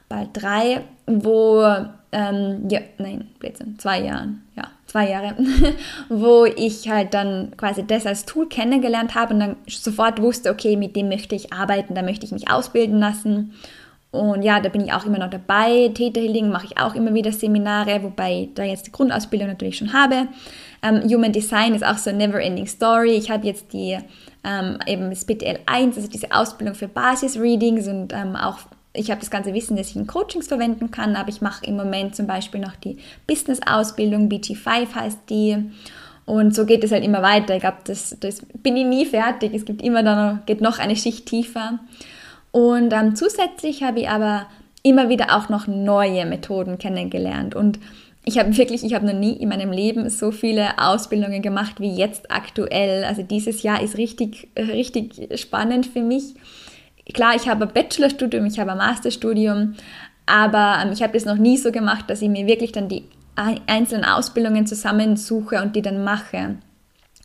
bald 0.09 0.29
drei, 0.33 0.81
wo, 1.07 1.63
ähm, 2.11 2.67
ja, 2.69 2.79
nein, 2.97 3.29
Blödsinn, 3.39 3.79
zwei 3.79 4.01
Jahren, 4.01 4.43
ja, 4.55 4.65
zwei 4.85 5.09
Jahre, 5.09 5.35
wo 6.09 6.45
ich 6.45 6.89
halt 6.89 7.13
dann 7.13 7.55
quasi 7.57 7.85
das 7.85 8.05
als 8.05 8.25
Tool 8.25 8.47
kennengelernt 8.47 9.15
habe 9.15 9.33
und 9.33 9.39
dann 9.39 9.55
sofort 9.67 10.21
wusste, 10.21 10.51
okay, 10.51 10.75
mit 10.75 10.95
dem 10.95 11.09
möchte 11.09 11.35
ich 11.35 11.51
arbeiten, 11.51 11.95
da 11.95 12.01
möchte 12.01 12.25
ich 12.25 12.31
mich 12.31 12.49
ausbilden 12.49 12.99
lassen. 12.99 13.53
Und 14.13 14.43
ja, 14.43 14.59
da 14.59 14.69
bin 14.69 14.81
ich 14.81 14.93
auch 14.93 15.07
immer 15.07 15.17
noch 15.17 15.31
dabei. 15.31 15.89
Theta 15.91 16.21
Healing 16.21 16.49
mache 16.49 16.67
ich 16.67 16.77
auch 16.77 16.93
immer 16.93 17.15
wieder 17.15 17.31
Seminare, 17.31 18.03
wobei 18.03 18.49
da 18.53 18.63
jetzt 18.63 18.85
die 18.85 18.91
Grundausbildung 18.91 19.47
natürlich 19.47 19.79
schon 19.79 19.91
habe. 19.91 20.27
Ähm, 20.83 21.01
Human 21.09 21.31
Design 21.31 21.73
ist 21.73 21.83
auch 21.83 21.97
so 21.97 22.11
eine 22.11 22.19
never-ending 22.19 22.67
Story. 22.67 23.13
Ich 23.13 23.31
habe 23.31 23.47
jetzt 23.47 23.73
die 23.73 23.97
ähm, 24.43 24.77
eben 24.85 25.09
das 25.09 25.25
BTL 25.25 25.61
1, 25.65 25.95
also 25.95 26.07
diese 26.07 26.31
Ausbildung 26.31 26.75
für 26.75 26.87
Basis-Readings 26.87 27.87
und 27.87 28.13
ähm, 28.13 28.35
auch 28.35 28.59
ich 28.95 29.09
habe 29.09 29.19
das 29.19 29.31
ganze 29.31 29.55
Wissen, 29.55 29.77
das 29.77 29.89
ich 29.89 29.95
in 29.95 30.05
Coachings 30.05 30.47
verwenden 30.47 30.91
kann, 30.91 31.15
aber 31.15 31.29
ich 31.29 31.41
mache 31.41 31.65
im 31.65 31.75
Moment 31.75 32.15
zum 32.15 32.27
Beispiel 32.27 32.61
noch 32.61 32.75
die 32.75 32.97
Business-Ausbildung, 33.25 34.29
BG5 34.29 34.93
heißt 34.93 35.19
die. 35.27 35.57
Und 36.25 36.53
so 36.53 36.67
geht 36.67 36.83
es 36.83 36.91
halt 36.91 37.03
immer 37.03 37.23
weiter. 37.23 37.55
Ich 37.55 37.61
glaube, 37.61 37.77
das, 37.85 38.15
das 38.19 38.45
bin 38.61 38.77
ich 38.77 38.85
nie 38.85 39.07
fertig. 39.07 39.55
Es 39.55 39.65
gibt 39.65 39.81
immer 39.81 40.03
dann 40.03 40.43
geht 40.45 40.61
noch 40.61 40.77
eine 40.77 40.95
Schicht 40.95 41.25
tiefer. 41.25 41.79
Und 42.53 42.93
ähm, 42.93 43.15
zusätzlich 43.15 43.81
habe 43.81 44.01
ich 44.01 44.09
aber 44.09 44.45
immer 44.83 45.09
wieder 45.09 45.35
auch 45.35 45.49
noch 45.49 45.65
neue 45.65 46.25
Methoden 46.27 46.77
kennengelernt. 46.77 47.55
Und 47.55 47.79
ich 48.25 48.37
habe 48.37 48.55
wirklich, 48.55 48.83
ich 48.83 48.93
habe 48.93 49.07
noch 49.07 49.13
nie 49.13 49.33
in 49.33 49.49
meinem 49.49 49.71
Leben 49.71 50.07
so 50.11 50.31
viele 50.31 50.77
Ausbildungen 50.77 51.41
gemacht 51.41 51.79
wie 51.79 51.95
jetzt 51.95 52.29
aktuell. 52.29 53.05
Also 53.05 53.23
dieses 53.23 53.63
Jahr 53.63 53.81
ist 53.81 53.97
richtig, 53.97 54.49
richtig 54.55 55.39
spannend 55.39 55.87
für 55.87 56.03
mich. 56.03 56.35
Klar, 57.11 57.35
ich 57.35 57.49
habe 57.49 57.65
ein 57.65 57.73
Bachelorstudium, 57.73 58.45
ich 58.45 58.59
habe 58.59 58.71
ein 58.73 58.77
Masterstudium, 58.77 59.73
aber 60.27 60.77
ähm, 60.83 60.93
ich 60.93 61.01
habe 61.01 61.13
das 61.13 61.25
noch 61.25 61.37
nie 61.37 61.57
so 61.57 61.71
gemacht, 61.71 62.07
dass 62.07 62.21
ich 62.21 62.29
mir 62.29 62.45
wirklich 62.45 62.71
dann 62.71 62.87
die 62.87 63.03
einzelnen 63.65 64.05
Ausbildungen 64.05 64.67
zusammensuche 64.67 65.59
und 65.63 65.75
die 65.75 65.81
dann 65.81 66.03
mache. 66.03 66.57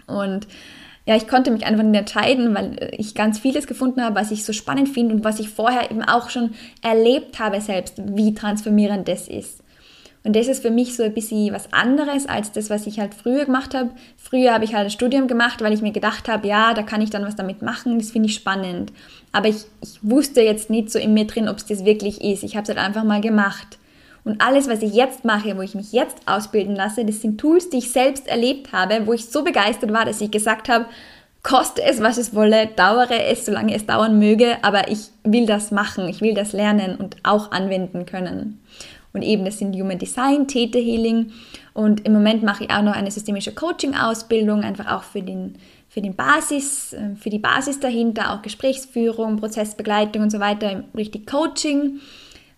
Und 0.07 0.49
ja, 1.09 1.17
ich 1.17 1.27
konnte 1.27 1.51
mich 1.51 1.65
einfach 1.65 1.85
nicht 1.85 1.99
entscheiden, 1.99 2.55
weil 2.55 2.91
ich 2.93 3.15
ganz 3.15 3.39
vieles 3.39 3.67
gefunden 3.67 4.05
habe, 4.05 4.15
was 4.15 4.31
ich 4.31 4.45
so 4.45 4.53
spannend 4.53 4.91
finde 4.91 5.15
und 5.15 5.25
was 5.25 5.41
ich 5.41 5.49
vorher 5.49 5.91
eben 5.91 6.03
auch 6.03 6.29
schon 6.29 6.51
erlebt 6.83 7.39
habe 7.39 7.63
selbst, 7.63 7.95
wie 8.15 8.35
transformierend 8.35 9.09
das 9.09 9.27
ist. 9.27 9.63
Und 10.23 10.37
das 10.37 10.49
ist 10.49 10.61
für 10.61 10.71
mich 10.71 10.95
so 10.95 11.05
ein 11.05 11.15
bisschen 11.15 11.55
was 11.55 11.73
anderes 11.73 12.27
als 12.27 12.53
das, 12.53 12.69
was 12.69 12.87
ich 12.87 13.01
halt 13.01 13.15
früher 13.15 13.47
gemacht 13.47 13.75
habe. 13.75 13.89
Früher 14.19 14.53
habe 14.53 14.67
ich 14.67 14.75
halt 14.75 14.89
ein 14.89 14.91
Studium 14.91 15.29
gemacht, 15.29 15.63
weil 15.63 15.73
ich 15.73 15.81
mir 15.81 15.93
gedacht 15.93 16.29
habe, 16.29 16.47
ja, 16.47 16.75
da 16.75 16.83
kann 16.83 17.01
ich 17.01 17.09
dann 17.09 17.25
was 17.25 17.37
damit 17.37 17.63
machen, 17.63 17.99
das 17.99 18.11
finde 18.11 18.29
ich 18.29 18.35
spannend. 18.35 18.93
Aber 19.33 19.49
ich, 19.49 19.65
ich 19.83 19.99
wusste 20.03 20.43
jetzt 20.43 20.69
nicht 20.69 20.91
so 20.91 20.99
in 20.99 21.15
mir 21.15 21.27
drin, 21.27 21.49
ob 21.49 21.57
es 21.57 21.65
das 21.65 21.87
wirklich 21.87 22.21
ist. 22.21 22.43
Ich 22.43 22.55
habe 22.55 22.65
es 22.65 22.69
halt 22.69 22.87
einfach 22.87 23.05
mal 23.05 23.23
gemacht. 23.23 23.78
Und 24.25 24.43
alles, 24.43 24.69
was 24.69 24.83
ich 24.83 24.95
jetzt 24.95 25.25
mache, 25.25 25.57
wo 25.57 25.63
ich 25.63 25.75
mich 25.75 25.93
jetzt 25.93 26.19
ausbilden 26.27 26.77
lasse, 26.77 27.05
das 27.05 27.21
sind 27.21 27.39
Tools, 27.39 27.71
die 27.71 27.79
ich 27.79 27.93
selbst 27.93 28.29
erlebt 28.29 28.73
habe, 28.73 29.07
wo 29.07 29.13
ich 29.13 29.27
so 29.27 29.43
begeistert 29.43 29.93
war, 29.93 30.05
dass 30.05 30.21
ich 30.21 30.31
gesagt 30.31 30.69
habe, 30.69 30.87
koste 31.43 31.83
es, 31.83 32.03
was 32.03 32.19
es 32.19 32.35
wolle, 32.35 32.67
dauere 32.67 33.25
es, 33.25 33.47
solange 33.47 33.75
es 33.75 33.87
dauern 33.87 34.19
möge, 34.19 34.57
aber 34.63 34.89
ich 34.89 35.09
will 35.25 35.47
das 35.47 35.71
machen, 35.71 36.09
ich 36.09 36.21
will 36.21 36.35
das 36.35 36.53
lernen 36.53 36.97
und 36.97 37.17
auch 37.23 37.53
anwenden 37.53 38.07
können. 38.07 38.61
Und 39.15 39.23
eben, 39.23 39.45
das 39.45 39.59
sind 39.59 39.75
Human 39.75 39.99
Design, 39.99 40.47
Theta 40.47 40.79
Healing 40.79 41.33
und 41.73 42.05
im 42.07 42.13
Moment 42.13 42.43
mache 42.43 42.65
ich 42.65 42.71
auch 42.71 42.83
noch 42.83 42.93
eine 42.93 43.11
systemische 43.11 43.55
Coaching-Ausbildung, 43.55 44.63
einfach 44.63 44.93
auch 44.93 45.03
für 45.03 45.23
den, 45.23 45.55
für 45.89 46.03
den 46.03 46.15
Basis, 46.15 46.93
äh, 46.93 47.17
für 47.17 47.31
die 47.31 47.39
Basis 47.39 47.81
dahinter, 47.81 48.35
auch 48.35 48.43
Gesprächsführung, 48.43 49.37
Prozessbegleitung 49.37 50.25
und 50.25 50.31
so 50.31 50.41
weiter, 50.41 50.85
richtig 50.95 51.27
Coaching 51.27 52.01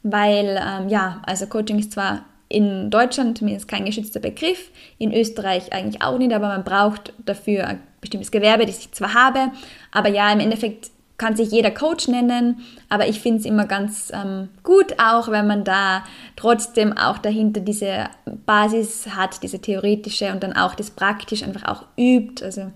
weil 0.02 0.60
ähm, 0.60 0.88
ja, 0.88 1.22
also 1.26 1.46
Coaching 1.46 1.78
ist 1.78 1.92
zwar 1.92 2.24
in 2.48 2.90
Deutschland 2.90 3.38
zumindest 3.38 3.68
kein 3.68 3.84
geschützter 3.84 4.20
Begriff, 4.20 4.70
in 4.98 5.14
Österreich 5.14 5.72
eigentlich 5.72 6.02
auch 6.02 6.18
nicht, 6.18 6.32
aber 6.32 6.48
man 6.48 6.64
braucht 6.64 7.12
dafür 7.24 7.66
ein 7.66 7.80
bestimmtes 8.00 8.30
Gewerbe, 8.30 8.66
das 8.66 8.78
ich 8.78 8.92
zwar 8.92 9.14
habe, 9.14 9.52
aber 9.92 10.08
ja, 10.08 10.32
im 10.32 10.40
Endeffekt 10.40 10.90
kann 11.20 11.36
sich 11.36 11.50
jeder 11.50 11.70
Coach 11.70 12.08
nennen, 12.08 12.62
aber 12.88 13.06
ich 13.06 13.20
finde 13.20 13.40
es 13.40 13.44
immer 13.44 13.66
ganz 13.66 14.10
ähm, 14.12 14.48
gut 14.62 14.94
auch, 14.98 15.28
wenn 15.28 15.46
man 15.46 15.64
da 15.64 16.02
trotzdem 16.34 16.96
auch 16.96 17.18
dahinter 17.18 17.60
diese 17.60 18.06
Basis 18.46 19.06
hat, 19.14 19.42
diese 19.42 19.60
theoretische 19.60 20.32
und 20.32 20.42
dann 20.42 20.54
auch 20.54 20.74
das 20.74 20.90
praktisch 20.90 21.42
einfach 21.42 21.64
auch 21.64 21.84
übt. 21.98 22.42
Also 22.42 22.72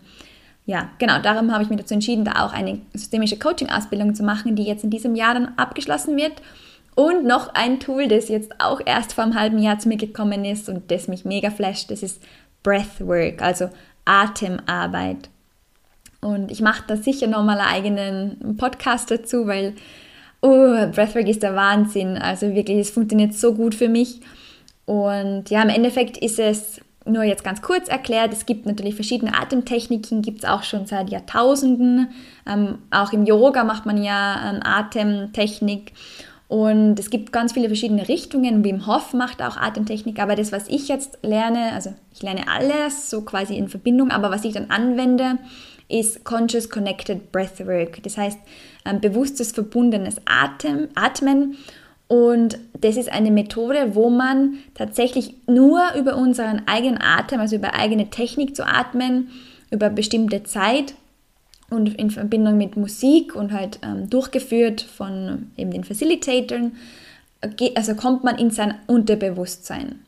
ja, 0.67 0.91
genau, 0.99 1.21
darum 1.21 1.53
habe 1.53 1.63
ich 1.63 1.71
mich 1.71 1.81
dazu 1.81 1.95
entschieden, 1.95 2.27
da 2.27 2.45
auch 2.45 2.53
eine 2.53 2.81
systemische 2.93 3.39
Coaching-Ausbildung 3.39 4.15
zu 4.15 4.23
machen, 4.23 4.57
die 4.57 4.65
jetzt 4.65 4.85
in 4.85 4.91
diesem 4.91 5.15
Jahr 5.15 5.33
dann 5.33 5.55
abgeschlossen 5.57 6.15
wird. 6.19 6.35
Und 6.95 7.25
noch 7.25 7.49
ein 7.55 7.81
Tool, 7.81 8.07
das 8.09 8.29
jetzt 8.29 8.61
auch 8.61 8.81
erst 8.85 9.15
vor 9.15 9.25
einem 9.25 9.39
halben 9.39 9.59
Jahr 9.59 9.79
zu 9.79 9.89
mir 9.89 9.97
gekommen 9.97 10.45
ist 10.45 10.69
und 10.69 10.91
das 10.91 11.09
mich 11.09 11.25
mega 11.25 11.51
flasht, 11.51 11.91
das 11.91 12.03
ist 12.03 12.23
Breathwork, 12.63 13.43
also 13.43 13.69
Atemarbeit. 14.05 15.29
Und 16.21 16.51
ich 16.51 16.61
mache 16.61 16.85
da 16.87 16.97
sicher 16.97 17.27
nochmal 17.27 17.59
einen 17.59 17.69
eigenen 17.69 18.57
Podcast 18.57 19.11
dazu, 19.11 19.47
weil 19.47 19.75
oh, 20.41 20.87
Breathwork 20.93 21.29
ist 21.29 21.43
der 21.43 21.57
Wahnsinn. 21.57 22.17
Also 22.17 22.55
wirklich, 22.55 22.79
es 22.79 22.91
funktioniert 22.91 23.35
so 23.35 23.55
gut 23.55 23.75
für 23.75 23.89
mich. 23.89 24.21
Und 24.87 25.51
ja, 25.51 25.63
im 25.63 25.69
Endeffekt 25.69 26.17
ist 26.19 26.39
es 26.39 26.81
nur 27.07 27.25
jetzt 27.25 27.45
ganz 27.45 27.61
kurz 27.61 27.89
erklärt, 27.89 28.33
es 28.33 28.47
gibt 28.47 28.65
natürlich 28.65 28.95
verschiedene 28.95 29.39
Atemtechniken, 29.39 30.23
gibt 30.23 30.39
es 30.39 30.49
auch 30.49 30.63
schon 30.63 30.87
seit 30.87 31.11
Jahrtausenden. 31.11 32.09
Ähm, 32.47 32.79
auch 32.91 33.13
im 33.13 33.27
Yoga 33.27 33.65
macht 33.65 33.85
man 33.85 34.03
ja 34.03 34.51
ähm, 34.51 34.61
Atemtechnik. 34.63 35.93
Und 36.55 37.01
es 37.01 37.11
gibt 37.11 37.33
ganz 37.33 37.53
viele 37.53 37.67
verschiedene 37.67 38.07
Richtungen. 38.07 38.63
Wim 38.63 38.87
Hof 38.87 39.13
macht 39.13 39.43
auch 39.43 39.57
Atemtechnik, 39.57 40.21
aber 40.21 40.37
das, 40.37 40.53
was 40.53 40.69
ich 40.69 40.87
jetzt 40.87 41.19
lerne, 41.23 41.73
also 41.73 41.93
ich 42.13 42.23
lerne 42.23 42.47
alles 42.47 43.11
so 43.11 43.23
quasi 43.23 43.57
in 43.57 43.67
Verbindung, 43.67 44.13
aber 44.13 44.31
was 44.31 44.45
ich 44.45 44.53
dann 44.53 44.71
anwende, 44.71 45.39
ist 45.89 46.25
Conscious 46.25 46.71
Connected 46.71 47.33
Breathwork. 47.33 48.01
Das 48.05 48.17
heißt, 48.17 48.39
ähm, 48.85 49.01
bewusstes 49.01 49.51
verbundenes 49.51 50.19
Atem, 50.27 50.91
Atmen. 50.95 51.57
Und 52.07 52.57
das 52.81 52.99
ist 52.99 53.11
eine 53.11 53.33
Methode, 53.33 53.97
wo 53.97 54.09
man 54.09 54.59
tatsächlich 54.75 55.35
nur 55.49 55.83
über 55.99 56.17
unseren 56.17 56.69
eigenen 56.69 57.03
Atem, 57.03 57.41
also 57.41 57.57
über 57.57 57.75
eigene 57.75 58.11
Technik 58.11 58.55
zu 58.55 58.65
atmen, 58.65 59.31
über 59.73 59.91
bestimmte 59.91 60.45
Zeit 60.45 60.95
und 61.71 61.99
in 61.99 62.11
Verbindung 62.11 62.57
mit 62.57 62.77
Musik 62.77 63.35
und 63.35 63.53
halt 63.53 63.79
ähm, 63.83 64.11
durchgeführt 64.11 64.83
von 64.83 65.51
eben 65.57 65.71
den 65.71 65.85
Facilitatoren, 65.85 66.77
also 67.75 67.95
kommt 67.95 68.25
man 68.25 68.39
in 68.39 68.51
sein 68.51 68.75
Unterbewusstsein. 68.87 70.01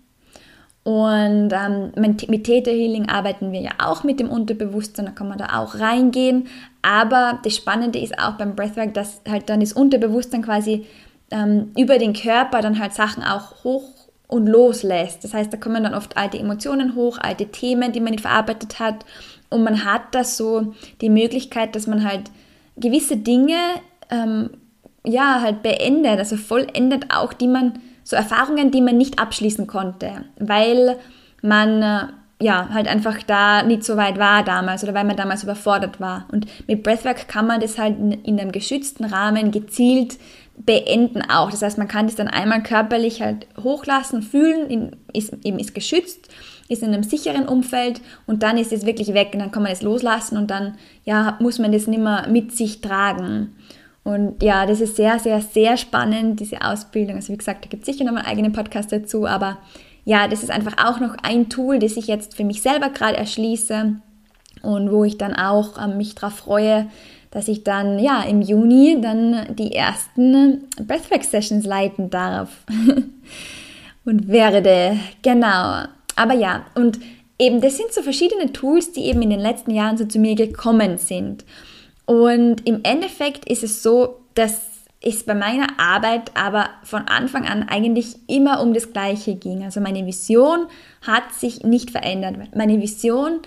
Und 0.85 1.51
ähm, 1.53 1.93
mit 1.97 2.45
Theta 2.45 2.71
Healing 2.71 3.09
arbeiten 3.09 3.51
wir 3.51 3.61
ja 3.61 3.73
auch 3.79 4.05
mit 4.05 4.21
dem 4.21 4.31
Unterbewusstsein, 4.31 5.07
da 5.07 5.11
kann 5.11 5.29
man 5.29 5.39
da 5.39 5.59
auch 5.59 5.81
reingehen. 5.81 6.47
Aber 6.81 7.41
das 7.43 7.57
Spannende 7.57 7.99
ist 7.99 8.17
auch 8.21 8.35
beim 8.35 8.55
Breathwork, 8.55 8.95
dass 8.95 9.21
halt 9.29 9.51
dann 9.51 9.59
das 9.59 9.73
Unterbewusstsein 9.73 10.43
quasi 10.43 10.87
ähm, 11.33 11.73
über 11.77 11.99
den 11.99 12.13
Körper 12.13 12.63
dann 12.63 12.79
halt 12.79 12.95
Sachen 12.95 13.25
auch 13.25 13.65
hoch 13.65 13.91
und 14.29 14.47
loslässt. 14.47 15.25
Das 15.25 15.35
heißt, 15.35 15.53
da 15.53 15.57
kommen 15.57 15.83
dann 15.83 15.95
oft 15.95 16.17
alte 16.17 16.39
Emotionen 16.39 16.95
hoch, 16.95 17.19
alte 17.19 17.47
Themen, 17.47 17.91
die 17.91 18.01
man 18.01 18.13
nicht 18.13 18.21
verarbeitet 18.21 18.79
hat 18.79 19.05
und 19.51 19.63
man 19.63 19.85
hat 19.85 20.03
da 20.13 20.25
so 20.25 20.75
die 21.01 21.11
Möglichkeit, 21.11 21.75
dass 21.75 21.87
man 21.87 22.05
halt 22.09 22.31
gewisse 22.77 23.17
Dinge 23.17 23.57
ähm, 24.11 24.51
ja 25.05 25.41
halt 25.41 25.63
beendet, 25.63 26.19
also 26.19 26.37
vollendet 26.37 27.15
auch, 27.15 27.33
die 27.33 27.49
man, 27.49 27.79
so 28.03 28.17
Erfahrungen, 28.17 28.71
die 28.71 28.81
man 28.81 28.97
nicht 28.97 29.19
abschließen 29.19 29.67
konnte, 29.67 30.25
weil 30.39 30.97
man 31.43 31.83
äh, 31.83 32.07
ja 32.41 32.69
halt 32.73 32.89
einfach 32.89 33.23
da 33.23 33.63
nicht 33.63 33.85
so 33.85 33.97
weit 33.97 34.19
war 34.19 34.45
damals 34.45 34.83
oder 34.83 34.95
weil 34.95 35.05
man 35.05 35.17
damals 35.17 35.43
überfordert 35.43 36.01
war. 36.01 36.27
Und 36.31 36.47
mit 36.67 36.83
Breathwork 36.83 37.29
kann 37.29 37.47
man 37.47 37.61
das 37.61 37.79
halt 37.79 37.99
in, 37.99 38.13
in 38.13 38.39
einem 38.39 38.53
geschützten 38.53 39.05
Rahmen 39.05 39.51
gezielt 39.51 40.19
beenden 40.57 41.23
auch. 41.23 41.51
Das 41.51 41.63
heißt, 41.63 41.79
man 41.79 41.89
kann 41.89 42.07
das 42.07 42.17
dann 42.17 42.29
einmal 42.29 42.63
körperlich 42.63 43.23
halt 43.23 43.47
hochlassen, 43.63 44.23
fühlen, 44.23 44.97
ist, 45.13 45.35
eben 45.45 45.59
ist 45.59 45.75
geschützt 45.75 46.29
ist 46.69 46.83
in 46.83 46.93
einem 46.93 47.03
sicheren 47.03 47.47
Umfeld 47.47 48.01
und 48.27 48.43
dann 48.43 48.59
ist 48.59 48.73
es 48.73 48.87
wirklich 48.87 49.15
weg 49.15 49.31
und 49.33 49.41
dann 49.41 49.51
kann 49.51 49.63
man 49.63 49.73
es 49.73 49.83
loslassen 49.83 50.37
und 50.37 50.51
dann 50.51 50.77
ja, 51.05 51.37
muss 51.41 51.59
man 51.59 51.73
das 51.73 51.87
nicht 51.87 52.03
mehr 52.03 52.27
mit 52.29 52.53
sich 52.53 52.81
tragen. 52.81 53.55
Und 54.05 54.43
ja, 54.43 54.67
das 54.67 54.81
ist 54.81 54.97
sehr, 54.97 55.19
sehr, 55.19 55.41
sehr 55.41 55.77
spannend, 55.77 56.39
diese 56.39 56.63
Ausbildung. 56.63 57.17
Also 57.17 57.33
wie 57.33 57.39
gesagt, 57.39 57.65
da 57.65 57.69
gibt 57.69 57.83
es 57.83 57.93
sicher 57.93 58.05
noch 58.05 58.13
mal 58.13 58.21
einen 58.21 58.29
eigenen 58.29 58.53
Podcast 58.53 58.93
dazu, 58.93 59.27
aber 59.27 59.59
ja, 60.05 60.29
das 60.29 60.45
ist 60.45 60.51
einfach 60.51 60.75
auch 60.79 61.01
noch 61.01 61.17
ein 61.23 61.49
Tool, 61.49 61.81
das 61.81 61.97
ich 61.97 62.07
jetzt 62.07 62.37
für 62.37 62.45
mich 62.45 62.63
selber 62.63 62.91
gerade 62.91 63.17
erschließe 63.17 63.97
und 64.63 64.93
wo 64.93 65.03
ich 65.03 65.19
dann 65.19 65.35
auch 65.35 65.77
äh, 65.77 65.89
mich 65.89 66.15
darauf 66.15 66.35
freue, 66.35 66.87
dass 67.33 67.49
ich 67.49 67.65
dann 67.65 67.99
ja 67.99 68.23
im 68.23 68.41
Juni 68.41 68.99
dann 69.01 69.57
die 69.57 69.75
ersten 69.75 70.69
Breathwork 70.87 71.25
Sessions 71.25 71.67
leiten 71.67 72.09
darf 72.09 72.65
und 74.05 74.29
werde. 74.29 74.97
Genau. 75.23 75.87
Aber 76.17 76.35
ja, 76.35 76.67
und 76.75 76.99
eben, 77.39 77.61
das 77.61 77.77
sind 77.77 77.93
so 77.93 78.03
verschiedene 78.03 78.53
Tools, 78.53 78.93
die 78.93 79.05
eben 79.05 79.23
in 79.23 79.31
den 79.31 79.41
letzten 79.41 79.71
Jahren 79.71 79.97
so 79.97 80.05
zu 80.05 80.19
mir 80.19 80.35
gekommen 80.35 80.99
sind. 80.99 81.45
Und 82.07 82.67
im 82.67 82.81
Endeffekt 82.83 83.49
ist 83.49 83.63
es 83.63 83.83
so, 83.83 84.21
dass 84.35 84.63
es 85.03 85.25
bei 85.25 85.35
meiner 85.35 85.79
Arbeit 85.79 86.33
aber 86.35 86.71
von 86.83 87.03
Anfang 87.03 87.47
an 87.47 87.69
eigentlich 87.69 88.17
immer 88.27 88.61
um 88.61 88.73
das 88.73 88.93
Gleiche 88.93 89.35
ging. 89.35 89.63
Also 89.63 89.81
meine 89.81 90.07
Vision 90.07 90.67
hat 91.07 91.33
sich 91.33 91.63
nicht 91.63 91.91
verändert. 91.91 92.37
Meine 92.57 92.81
Vision 92.81 93.41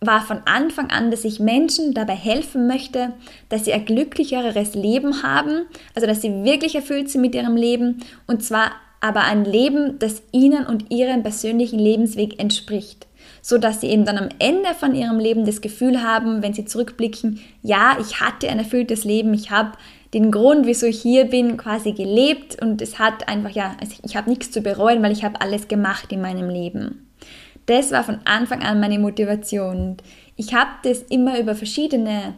war 0.00 0.22
von 0.22 0.42
Anfang 0.44 0.90
an, 0.90 1.10
dass 1.10 1.24
ich 1.24 1.40
Menschen 1.40 1.94
dabei 1.94 2.14
helfen 2.14 2.66
möchte, 2.66 3.12
dass 3.48 3.64
sie 3.64 3.72
ein 3.72 3.84
glücklicheres 3.84 4.74
Leben 4.74 5.22
haben, 5.22 5.66
also 5.94 6.06
dass 6.06 6.20
sie 6.20 6.44
wirklich 6.44 6.74
erfüllt 6.74 7.10
sind 7.10 7.20
mit 7.20 7.34
ihrem 7.34 7.56
Leben 7.56 8.02
und 8.26 8.42
zwar 8.42 8.72
aber 9.04 9.24
ein 9.24 9.44
Leben, 9.44 9.98
das 9.98 10.22
ihnen 10.32 10.64
und 10.64 10.90
ihrem 10.90 11.22
persönlichen 11.22 11.78
Lebensweg 11.78 12.40
entspricht, 12.40 13.06
so 13.42 13.58
dass 13.58 13.82
sie 13.82 13.88
eben 13.88 14.06
dann 14.06 14.16
am 14.16 14.30
Ende 14.38 14.72
von 14.72 14.94
ihrem 14.94 15.18
Leben 15.18 15.44
das 15.44 15.60
Gefühl 15.60 16.02
haben, 16.02 16.42
wenn 16.42 16.54
sie 16.54 16.64
zurückblicken, 16.64 17.38
ja, 17.60 17.98
ich 18.00 18.22
hatte 18.22 18.48
ein 18.48 18.58
erfülltes 18.58 19.04
Leben, 19.04 19.34
ich 19.34 19.50
habe 19.50 19.72
den 20.14 20.30
Grund, 20.30 20.64
wieso 20.64 20.86
ich 20.86 21.02
hier 21.02 21.26
bin, 21.26 21.58
quasi 21.58 21.92
gelebt 21.92 22.62
und 22.62 22.80
es 22.80 22.98
hat 22.98 23.28
einfach, 23.28 23.50
ja, 23.50 23.76
also 23.78 23.94
ich 24.02 24.16
habe 24.16 24.30
nichts 24.30 24.50
zu 24.50 24.62
bereuen, 24.62 25.02
weil 25.02 25.12
ich 25.12 25.22
habe 25.22 25.38
alles 25.42 25.68
gemacht 25.68 26.10
in 26.10 26.22
meinem 26.22 26.48
Leben. 26.48 27.10
Das 27.66 27.92
war 27.92 28.04
von 28.04 28.20
Anfang 28.24 28.62
an 28.62 28.80
meine 28.80 28.98
Motivation. 28.98 29.98
Ich 30.36 30.54
habe 30.54 30.70
das 30.82 31.02
immer 31.02 31.38
über 31.38 31.54
verschiedene 31.54 32.32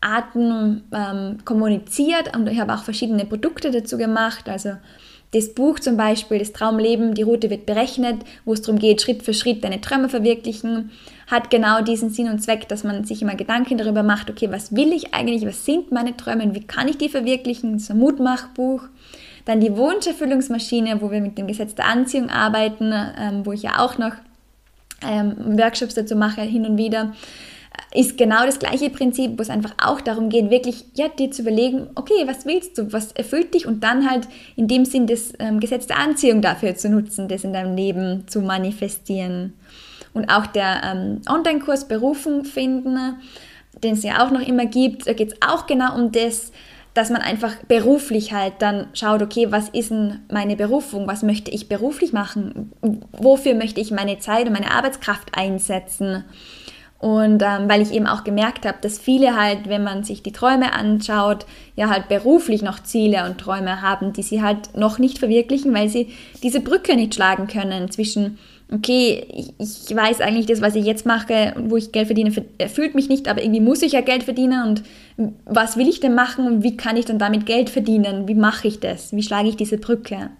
Arten 0.00 0.84
ähm, 0.92 1.38
kommuniziert 1.44 2.36
und 2.36 2.48
ich 2.48 2.60
habe 2.60 2.72
auch 2.72 2.84
verschiedene 2.84 3.24
Produkte 3.24 3.72
dazu 3.72 3.98
gemacht. 3.98 4.48
Also 4.48 4.74
das 5.32 5.52
Buch 5.52 5.78
zum 5.78 5.96
Beispiel, 5.96 6.38
das 6.38 6.52
Traumleben, 6.52 7.14
die 7.14 7.22
Route 7.22 7.50
wird 7.50 7.66
berechnet, 7.66 8.16
wo 8.44 8.54
es 8.54 8.62
darum 8.62 8.78
geht, 8.78 9.02
Schritt 9.02 9.22
für 9.22 9.34
Schritt 9.34 9.62
deine 9.62 9.80
Träume 9.80 10.08
verwirklichen, 10.08 10.90
hat 11.26 11.50
genau 11.50 11.82
diesen 11.82 12.08
Sinn 12.08 12.30
und 12.30 12.42
Zweck, 12.42 12.66
dass 12.68 12.82
man 12.84 13.04
sich 13.04 13.20
immer 13.20 13.34
Gedanken 13.34 13.76
darüber 13.76 14.02
macht, 14.02 14.30
okay, 14.30 14.50
was 14.50 14.74
will 14.74 14.92
ich 14.92 15.12
eigentlich, 15.12 15.44
was 15.46 15.66
sind 15.66 15.92
meine 15.92 16.16
Träume 16.16 16.44
und 16.44 16.54
wie 16.54 16.66
kann 16.66 16.88
ich 16.88 16.96
die 16.96 17.10
verwirklichen? 17.10 17.76
Ist 17.76 17.90
ein 17.90 17.98
Mutmachbuch. 17.98 18.84
Dann 19.44 19.60
die 19.60 19.76
Wunscherfüllungsmaschine, 19.76 21.00
wo 21.02 21.10
wir 21.10 21.20
mit 21.20 21.36
dem 21.36 21.46
Gesetz 21.46 21.74
der 21.74 21.86
Anziehung 21.86 22.30
arbeiten, 22.30 22.92
ähm, 22.92 23.44
wo 23.44 23.52
ich 23.52 23.62
ja 23.62 23.78
auch 23.78 23.98
noch 23.98 24.12
ähm, 25.06 25.58
Workshops 25.58 25.94
dazu 25.94 26.16
mache, 26.16 26.42
hin 26.42 26.66
und 26.66 26.78
wieder 26.78 27.12
ist 27.94 28.18
genau 28.18 28.44
das 28.44 28.58
gleiche 28.58 28.90
Prinzip, 28.90 29.38
wo 29.38 29.42
es 29.42 29.50
einfach 29.50 29.74
auch 29.82 30.00
darum 30.00 30.28
geht, 30.28 30.50
wirklich 30.50 30.84
ja, 30.94 31.08
dir 31.08 31.30
zu 31.30 31.42
überlegen, 31.42 31.88
okay, 31.94 32.26
was 32.26 32.44
willst 32.44 32.76
du, 32.76 32.92
was 32.92 33.12
erfüllt 33.12 33.54
dich 33.54 33.66
und 33.66 33.82
dann 33.82 34.08
halt 34.08 34.28
in 34.56 34.68
dem 34.68 34.84
Sinn 34.84 35.06
das 35.06 35.32
ähm, 35.38 35.60
Gesetz 35.60 35.86
der 35.86 35.98
Anziehung 35.98 36.42
dafür 36.42 36.76
zu 36.76 36.88
nutzen, 36.90 37.28
das 37.28 37.44
in 37.44 37.52
deinem 37.52 37.76
Leben 37.76 38.24
zu 38.26 38.40
manifestieren. 38.40 39.54
Und 40.12 40.30
auch 40.30 40.46
der 40.46 40.82
ähm, 40.84 41.22
Online-Kurs 41.28 41.88
Berufung 41.88 42.44
finden, 42.44 43.16
den 43.82 43.94
es 43.94 44.02
ja 44.02 44.24
auch 44.24 44.30
noch 44.30 44.46
immer 44.46 44.66
gibt, 44.66 45.06
da 45.06 45.12
geht 45.12 45.32
es 45.32 45.42
auch 45.42 45.66
genau 45.66 45.94
um 45.94 46.12
das, 46.12 46.52
dass 46.94 47.10
man 47.10 47.22
einfach 47.22 47.54
beruflich 47.68 48.32
halt 48.32 48.54
dann 48.58 48.88
schaut, 48.92 49.22
okay, 49.22 49.46
was 49.50 49.68
ist 49.68 49.90
denn 49.90 50.20
meine 50.32 50.56
Berufung, 50.56 51.06
was 51.06 51.22
möchte 51.22 51.50
ich 51.50 51.68
beruflich 51.68 52.12
machen, 52.12 52.72
wofür 53.12 53.54
möchte 53.54 53.80
ich 53.80 53.92
meine 53.92 54.18
Zeit 54.18 54.46
und 54.46 54.52
meine 54.52 54.72
Arbeitskraft 54.72 55.28
einsetzen. 55.32 56.24
Und 57.00 57.42
ähm, 57.42 57.68
weil 57.68 57.80
ich 57.80 57.92
eben 57.92 58.08
auch 58.08 58.24
gemerkt 58.24 58.66
habe, 58.66 58.78
dass 58.80 58.98
viele 58.98 59.36
halt, 59.36 59.68
wenn 59.68 59.84
man 59.84 60.02
sich 60.02 60.24
die 60.24 60.32
Träume 60.32 60.72
anschaut, 60.72 61.46
ja 61.76 61.88
halt 61.90 62.08
beruflich 62.08 62.62
noch 62.62 62.82
Ziele 62.82 63.24
und 63.24 63.38
Träume 63.38 63.82
haben, 63.82 64.12
die 64.12 64.24
sie 64.24 64.42
halt 64.42 64.76
noch 64.76 64.98
nicht 64.98 65.18
verwirklichen, 65.18 65.72
weil 65.72 65.88
sie 65.88 66.08
diese 66.42 66.60
Brücke 66.60 66.96
nicht 66.96 67.14
schlagen 67.14 67.46
können 67.46 67.88
zwischen, 67.88 68.38
okay, 68.72 69.24
ich, 69.32 69.52
ich 69.60 69.94
weiß 69.94 70.20
eigentlich 70.20 70.46
das, 70.46 70.60
was 70.60 70.74
ich 70.74 70.84
jetzt 70.84 71.06
mache, 71.06 71.54
wo 71.56 71.76
ich 71.76 71.92
Geld 71.92 72.06
verdiene, 72.06 72.32
erfüllt 72.58 72.96
mich 72.96 73.08
nicht, 73.08 73.28
aber 73.28 73.42
irgendwie 73.42 73.60
muss 73.60 73.82
ich 73.82 73.92
ja 73.92 74.00
Geld 74.00 74.24
verdienen 74.24 74.66
und 74.66 74.82
was 75.44 75.76
will 75.76 75.88
ich 75.88 76.00
denn 76.00 76.16
machen 76.16 76.48
und 76.48 76.64
wie 76.64 76.76
kann 76.76 76.96
ich 76.96 77.04
dann 77.04 77.20
damit 77.20 77.46
Geld 77.46 77.70
verdienen? 77.70 78.26
Wie 78.26 78.34
mache 78.34 78.66
ich 78.66 78.80
das? 78.80 79.12
Wie 79.12 79.22
schlage 79.22 79.48
ich 79.48 79.56
diese 79.56 79.78
Brücke? 79.78 80.30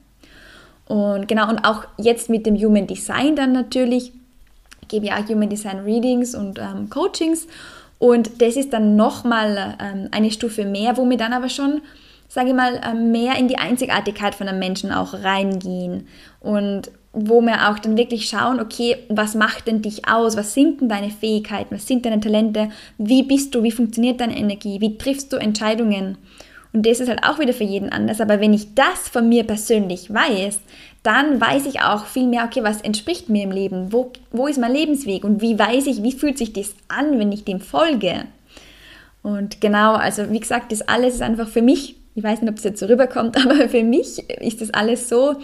Und 0.86 1.28
genau, 1.28 1.48
und 1.48 1.64
auch 1.64 1.84
jetzt 1.98 2.30
mit 2.30 2.46
dem 2.46 2.56
Human 2.56 2.88
Design 2.88 3.36
dann 3.36 3.52
natürlich, 3.52 4.12
gebe 4.88 5.06
ja 5.06 5.18
Human 5.28 5.48
Design 5.48 5.80
Readings 5.80 6.34
und 6.34 6.58
ähm, 6.58 6.90
Coachings. 6.90 7.46
Und 7.98 8.40
das 8.40 8.56
ist 8.56 8.72
dann 8.72 8.96
nochmal 8.96 9.76
ähm, 9.80 10.08
eine 10.10 10.30
Stufe 10.30 10.64
mehr, 10.64 10.96
wo 10.96 11.08
wir 11.08 11.16
dann 11.16 11.32
aber 11.32 11.48
schon, 11.48 11.82
sage 12.28 12.50
ich 12.50 12.54
mal, 12.54 12.80
ähm, 12.88 13.10
mehr 13.10 13.36
in 13.36 13.48
die 13.48 13.58
Einzigartigkeit 13.58 14.34
von 14.34 14.48
einem 14.48 14.58
Menschen 14.58 14.92
auch 14.92 15.14
reingehen. 15.14 16.06
Und 16.40 16.90
wo 17.12 17.40
wir 17.40 17.68
auch 17.68 17.78
dann 17.78 17.96
wirklich 17.96 18.28
schauen, 18.28 18.60
okay, 18.60 18.96
was 19.08 19.34
macht 19.34 19.66
denn 19.66 19.82
dich 19.82 20.08
aus? 20.08 20.36
Was 20.36 20.54
sind 20.54 20.80
denn 20.80 20.88
deine 20.88 21.10
Fähigkeiten? 21.10 21.74
Was 21.74 21.86
sind 21.86 22.04
deine 22.04 22.20
Talente? 22.20 22.68
Wie 22.98 23.22
bist 23.22 23.54
du? 23.54 23.62
Wie 23.62 23.72
funktioniert 23.72 24.20
deine 24.20 24.36
Energie? 24.36 24.80
Wie 24.80 24.98
triffst 24.98 25.32
du 25.32 25.36
Entscheidungen? 25.36 26.18
Und 26.72 26.86
das 26.86 27.00
ist 27.00 27.08
halt 27.08 27.24
auch 27.24 27.38
wieder 27.38 27.54
für 27.54 27.64
jeden 27.64 27.90
anders. 27.90 28.20
Aber 28.20 28.40
wenn 28.40 28.52
ich 28.52 28.74
das 28.74 29.08
von 29.08 29.28
mir 29.28 29.44
persönlich 29.44 30.12
weiß, 30.12 30.60
dann 31.08 31.40
weiß 31.40 31.64
ich 31.64 31.80
auch 31.80 32.04
viel 32.04 32.26
mehr, 32.26 32.44
okay, 32.44 32.62
was 32.62 32.82
entspricht 32.82 33.30
mir 33.30 33.44
im 33.44 33.50
Leben? 33.50 33.94
Wo, 33.94 34.12
wo 34.30 34.46
ist 34.46 34.58
mein 34.58 34.72
Lebensweg? 34.72 35.24
Und 35.24 35.40
wie 35.40 35.58
weiß 35.58 35.86
ich, 35.86 36.02
wie 36.02 36.12
fühlt 36.12 36.36
sich 36.36 36.52
das 36.52 36.74
an, 36.88 37.18
wenn 37.18 37.32
ich 37.32 37.44
dem 37.44 37.60
folge? 37.60 38.24
Und 39.22 39.62
genau, 39.62 39.94
also 39.94 40.30
wie 40.30 40.38
gesagt, 40.38 40.70
das 40.70 40.82
alles 40.82 41.14
ist 41.14 41.22
einfach 41.22 41.48
für 41.48 41.62
mich, 41.62 41.96
ich 42.14 42.22
weiß 42.22 42.42
nicht, 42.42 42.50
ob 42.50 42.58
es 42.58 42.64
jetzt 42.64 42.80
so 42.80 42.86
rüberkommt, 42.86 43.36
aber 43.42 43.70
für 43.70 43.82
mich 43.82 44.18
ist 44.28 44.60
das 44.60 44.70
alles 44.74 45.08
so, 45.08 45.36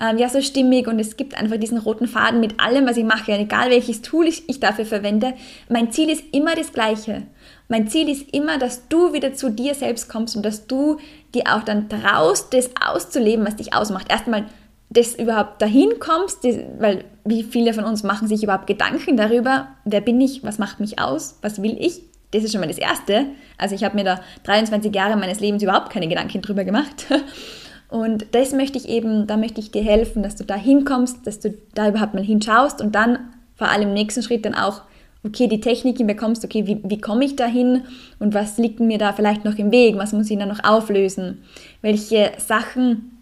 ähm, 0.00 0.18
ja, 0.18 0.28
so 0.28 0.40
stimmig 0.40 0.88
und 0.88 0.98
es 0.98 1.16
gibt 1.16 1.38
einfach 1.38 1.58
diesen 1.58 1.78
roten 1.78 2.08
Faden 2.08 2.40
mit 2.40 2.58
allem, 2.58 2.84
was 2.84 2.96
ich 2.96 3.04
mache, 3.04 3.30
egal 3.30 3.70
welches 3.70 4.02
Tool 4.02 4.26
ich, 4.26 4.48
ich 4.48 4.58
dafür 4.58 4.84
verwende. 4.84 5.34
Mein 5.68 5.92
Ziel 5.92 6.10
ist 6.10 6.24
immer 6.32 6.56
das 6.56 6.72
gleiche. 6.72 7.22
Mein 7.68 7.86
Ziel 7.86 8.08
ist 8.08 8.34
immer, 8.34 8.58
dass 8.58 8.88
du 8.88 9.12
wieder 9.12 9.32
zu 9.32 9.48
dir 9.48 9.74
selbst 9.74 10.08
kommst 10.08 10.34
und 10.34 10.44
dass 10.44 10.66
du 10.66 10.98
dir 11.36 11.44
auch 11.54 11.62
dann 11.62 11.88
traust, 11.88 12.52
das 12.52 12.70
auszuleben, 12.84 13.46
was 13.46 13.54
dich 13.54 13.74
ausmacht. 13.74 14.10
Erstmal 14.10 14.46
das 14.94 15.14
überhaupt 15.14 15.60
dahin 15.60 15.98
kommst, 15.98 16.44
das, 16.44 16.56
weil 16.78 17.04
wie 17.24 17.42
viele 17.42 17.74
von 17.74 17.84
uns 17.84 18.02
machen 18.02 18.28
sich 18.28 18.42
überhaupt 18.42 18.66
Gedanken 18.66 19.16
darüber, 19.16 19.68
wer 19.84 20.00
bin 20.00 20.20
ich, 20.20 20.42
was 20.42 20.58
macht 20.58 20.80
mich 20.80 20.98
aus, 20.98 21.38
was 21.42 21.62
will 21.62 21.76
ich. 21.78 22.02
Das 22.30 22.42
ist 22.42 22.52
schon 22.52 22.60
mal 22.60 22.68
das 22.68 22.78
Erste. 22.78 23.26
Also 23.58 23.74
ich 23.74 23.84
habe 23.84 23.96
mir 23.96 24.04
da 24.04 24.20
23 24.44 24.94
Jahre 24.94 25.16
meines 25.16 25.40
Lebens 25.40 25.62
überhaupt 25.62 25.90
keine 25.90 26.08
Gedanken 26.08 26.42
drüber 26.42 26.64
gemacht. 26.64 27.06
Und 27.88 28.26
das 28.32 28.52
möchte 28.52 28.78
ich 28.78 28.88
eben, 28.88 29.26
da 29.26 29.36
möchte 29.36 29.60
ich 29.60 29.70
dir 29.70 29.82
helfen, 29.82 30.22
dass 30.22 30.34
du 30.34 30.44
da 30.44 30.56
hinkommst, 30.56 31.26
dass 31.26 31.38
du 31.38 31.54
da 31.74 31.88
überhaupt 31.88 32.14
mal 32.14 32.24
hinschaust 32.24 32.80
und 32.80 32.94
dann 32.96 33.18
vor 33.54 33.68
allem 33.68 33.88
im 33.88 33.94
nächsten 33.94 34.20
Schritt 34.22 34.44
dann 34.44 34.56
auch, 34.56 34.82
okay, 35.22 35.46
die 35.46 35.60
Techniken 35.60 36.06
bekommst, 36.08 36.44
okay, 36.44 36.66
wie, 36.66 36.80
wie 36.82 37.00
komme 37.00 37.24
ich 37.24 37.36
da 37.36 37.46
hin 37.46 37.82
und 38.18 38.34
was 38.34 38.58
liegt 38.58 38.80
mir 38.80 38.98
da 38.98 39.12
vielleicht 39.12 39.44
noch 39.44 39.58
im 39.58 39.70
Weg, 39.70 39.96
was 39.96 40.12
muss 40.12 40.28
ich 40.28 40.38
da 40.38 40.46
noch 40.46 40.64
auflösen, 40.64 41.44
welche 41.82 42.32
Sachen 42.38 43.13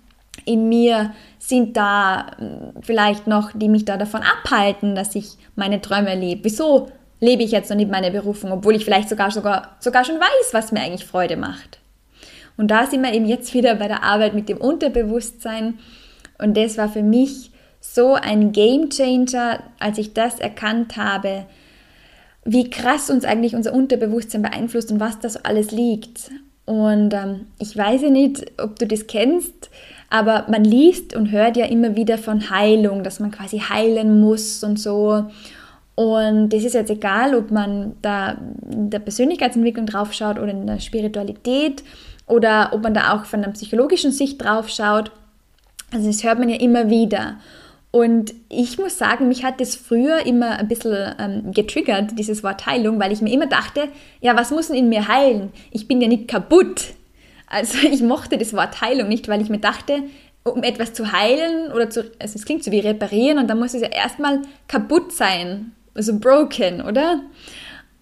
in 0.45 0.69
mir 0.69 1.13
sind 1.39 1.77
da 1.77 2.27
hm, 2.39 2.73
vielleicht 2.83 3.27
noch, 3.27 3.53
die 3.55 3.69
mich 3.69 3.85
da 3.85 3.97
davon 3.97 4.23
abhalten, 4.23 4.95
dass 4.95 5.15
ich 5.15 5.37
meine 5.57 5.81
Träume 5.81 6.15
lebe. 6.15 6.45
Wieso 6.45 6.89
lebe 7.21 7.43
ich 7.43 7.53
jetzt 7.53 7.71
noch 7.71 7.77
nicht 7.77 7.91
meine 7.91 8.11
Berufung, 8.11 8.53
obwohl 8.53 8.75
ich 8.75 8.85
vielleicht 8.85 9.09
sogar, 9.09 9.31
sogar, 9.31 9.77
sogar 9.79 10.05
schon 10.05 10.17
weiß, 10.17 10.53
was 10.53 10.73
mir 10.73 10.81
eigentlich 10.81 11.07
Freude 11.07 11.37
macht. 11.37 11.79
Und 12.57 12.71
da 12.71 12.87
sind 12.87 13.03
wir 13.03 13.13
eben 13.15 13.27
jetzt 13.27 13.55
wieder 13.55 13.77
bei 13.77 13.89
der 13.89 14.03
Arbeit 14.03 14.35
mit 14.35 14.49
dem 14.49 14.59
Unterbewusstsein. 14.59 15.79
Und 16.39 16.57
das 16.57 16.77
war 16.79 16.89
für 16.89 17.03
mich 17.03 17.53
so 17.81 18.15
ein 18.15 18.53
Game 18.53 18.91
Changer, 18.91 19.61
als 19.79 19.99
ich 19.99 20.15
das 20.15 20.39
erkannt 20.39 20.97
habe, 20.97 21.47
wie 22.45 22.71
krass 22.71 23.09
uns 23.09 23.25
eigentlich 23.25 23.55
unser 23.55 23.73
Unterbewusstsein 23.73 24.43
beeinflusst 24.43 24.91
und 24.91 25.01
was 25.01 25.21
da 25.21 25.29
so 25.29 25.41
alles 25.45 25.71
liegt. 25.71 26.31
Und 26.65 27.15
ähm, 27.15 27.47
ich 27.59 27.77
weiß 27.77 28.03
ja 28.03 28.11
nicht, 28.11 28.61
ob 28.61 28.79
du 28.79 28.87
das 28.87 29.07
kennst, 29.07 29.71
aber 30.13 30.45
man 30.51 30.63
liest 30.63 31.17
und 31.17 31.31
hört 31.31 31.57
ja 31.57 31.65
immer 31.65 31.97
wieder 31.97 32.19
von 32.19 32.51
Heilung, 32.51 33.03
dass 33.03 33.19
man 33.19 33.31
quasi 33.31 33.61
heilen 33.61 34.21
muss 34.21 34.63
und 34.63 34.79
so. 34.79 35.25
Und 35.95 36.51
das 36.51 36.65
ist 36.65 36.75
jetzt 36.75 36.91
egal, 36.91 37.35
ob 37.35 37.51
man 37.51 37.95
da 38.03 38.37
in 38.71 38.91
der 38.91 38.99
Persönlichkeitsentwicklung 38.99 39.87
draufschaut 39.87 40.39
oder 40.39 40.51
in 40.51 40.67
der 40.67 40.81
Spiritualität 40.81 41.83
oder 42.27 42.73
ob 42.75 42.83
man 42.83 42.93
da 42.93 43.15
auch 43.15 43.25
von 43.25 43.43
einer 43.43 43.55
psychologischen 43.55 44.13
Sicht 44.13 44.45
draufschaut. 44.45 45.11
Also 45.95 46.09
das 46.09 46.23
hört 46.23 46.39
man 46.39 46.51
ja 46.51 46.61
immer 46.61 46.91
wieder. 46.91 47.39
Und 47.91 48.35
ich 48.51 48.79
muss 48.79 48.99
sagen, 48.99 49.29
mich 49.29 49.45
hat 49.45 49.63
das 49.63 49.77
früher 49.77 50.27
immer 50.27 50.59
ein 50.59 50.69
bisschen 50.69 51.15
ähm, 51.19 51.53
getriggert, 51.53 52.19
dieses 52.19 52.45
Wort 52.45 52.67
Heilung, 52.67 53.01
weil 53.01 53.13
ich 53.13 53.23
mir 53.23 53.33
immer 53.33 53.47
dachte, 53.47 53.89
ja, 54.21 54.37
was 54.37 54.51
muss 54.51 54.69
denn 54.69 54.77
in 54.77 54.89
mir 54.91 55.09
heilen? 55.09 55.53
Ich 55.71 55.89
bin 55.89 56.03
ja 56.03 56.09
nicht 56.09 56.29
kaputt. 56.29 56.93
Also 57.53 57.79
ich 57.87 58.03
mochte 58.03 58.39
das 58.39 58.53
Wort 58.55 58.81
Heilung 58.81 59.09
nicht, 59.09 59.29
weil 59.29 59.41
ich 59.41 59.51
mir 59.51 59.61
dachte, 59.61 60.03
um 60.45 60.65
etwas 60.65 60.93
zu 60.93 61.13
heilen 61.13 61.71
oder 61.73 61.89
zu, 61.89 62.01
also 62.19 62.37
es 62.37 62.45
klingt 62.45 62.65
so 62.65 62.73
wie 62.73 62.81
reparieren 62.81 63.39
und 63.39 63.49
dann 63.49 63.61
muss 63.61 63.75
es 63.75 63.83
ja 63.83 63.89
erstmal 63.89 64.43
kaputt 64.67 65.13
sein, 65.13 65.73
also 65.95 66.19
broken, 66.19 66.81
oder? 66.81 67.21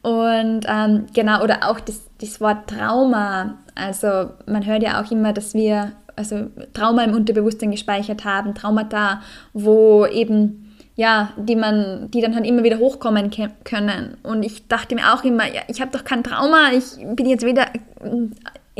Und 0.02 0.62
ähm, 0.66 1.06
genau, 1.12 1.42
oder 1.42 1.68
auch 1.68 1.80
das, 1.80 2.00
das 2.18 2.40
Wort 2.40 2.70
Trauma. 2.70 3.58
Also 3.74 4.30
man 4.46 4.64
hört 4.64 4.82
ja 4.82 5.02
auch 5.02 5.10
immer, 5.10 5.34
dass 5.34 5.52
wir 5.52 5.92
also 6.16 6.46
Trauma 6.72 7.04
im 7.04 7.12
Unterbewusstsein 7.12 7.70
gespeichert 7.70 8.24
haben, 8.24 8.54
Traumata, 8.54 9.20
wo 9.52 10.06
eben 10.06 10.66
ja, 10.96 11.32
die 11.36 11.56
man, 11.56 12.10
die 12.10 12.20
dann 12.20 12.34
halt 12.34 12.46
immer 12.46 12.62
wieder 12.62 12.78
hochkommen 12.78 13.30
können. 13.64 14.18
Und 14.22 14.42
ich 14.42 14.68
dachte 14.68 14.94
mir 14.94 15.14
auch 15.14 15.24
immer, 15.24 15.46
ja, 15.46 15.62
ich 15.68 15.80
habe 15.80 15.90
doch 15.92 16.04
kein 16.04 16.22
Trauma, 16.22 16.72
ich 16.72 16.96
bin 17.16 17.26
jetzt 17.26 17.44
weder 17.44 17.68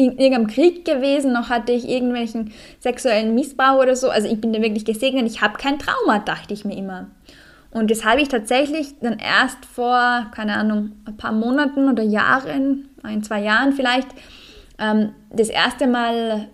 in 0.01 0.19
irgendeinem 0.19 0.47
Krieg 0.47 0.85
gewesen, 0.85 1.33
noch 1.33 1.51
hatte 1.51 1.73
ich 1.73 1.89
irgendwelchen 1.89 2.53
sexuellen 2.79 3.35
Missbrauch 3.35 3.79
oder 3.81 3.97
so. 3.97 4.09
Also 4.09 4.29
ich 4.29 4.41
bin 4.41 4.53
da 4.53 4.63
wirklich 4.63 4.85
gesegnet, 4.85 5.27
ich 5.27 5.43
habe 5.43 5.59
kein 5.59 5.79
Trauma, 5.79 6.19
dachte 6.21 6.55
ich 6.55 6.65
mir 6.65 6.77
immer. 6.77 7.09
Und 7.71 7.91
das 7.91 8.05
habe 8.05 8.21
ich 8.21 8.29
tatsächlich 8.29 8.95
dann 9.01 9.19
erst 9.19 9.65
vor, 9.65 10.27
keine 10.35 10.57
Ahnung, 10.57 10.93
ein 11.05 11.17
paar 11.17 11.33
Monaten 11.33 11.89
oder 11.89 12.03
Jahren, 12.03 12.89
ein, 13.03 13.23
zwei 13.23 13.43
Jahren 13.43 13.73
vielleicht, 13.73 14.09
ähm, 14.79 15.11
das 15.31 15.49
erste 15.49 15.87
Mal 15.87 16.49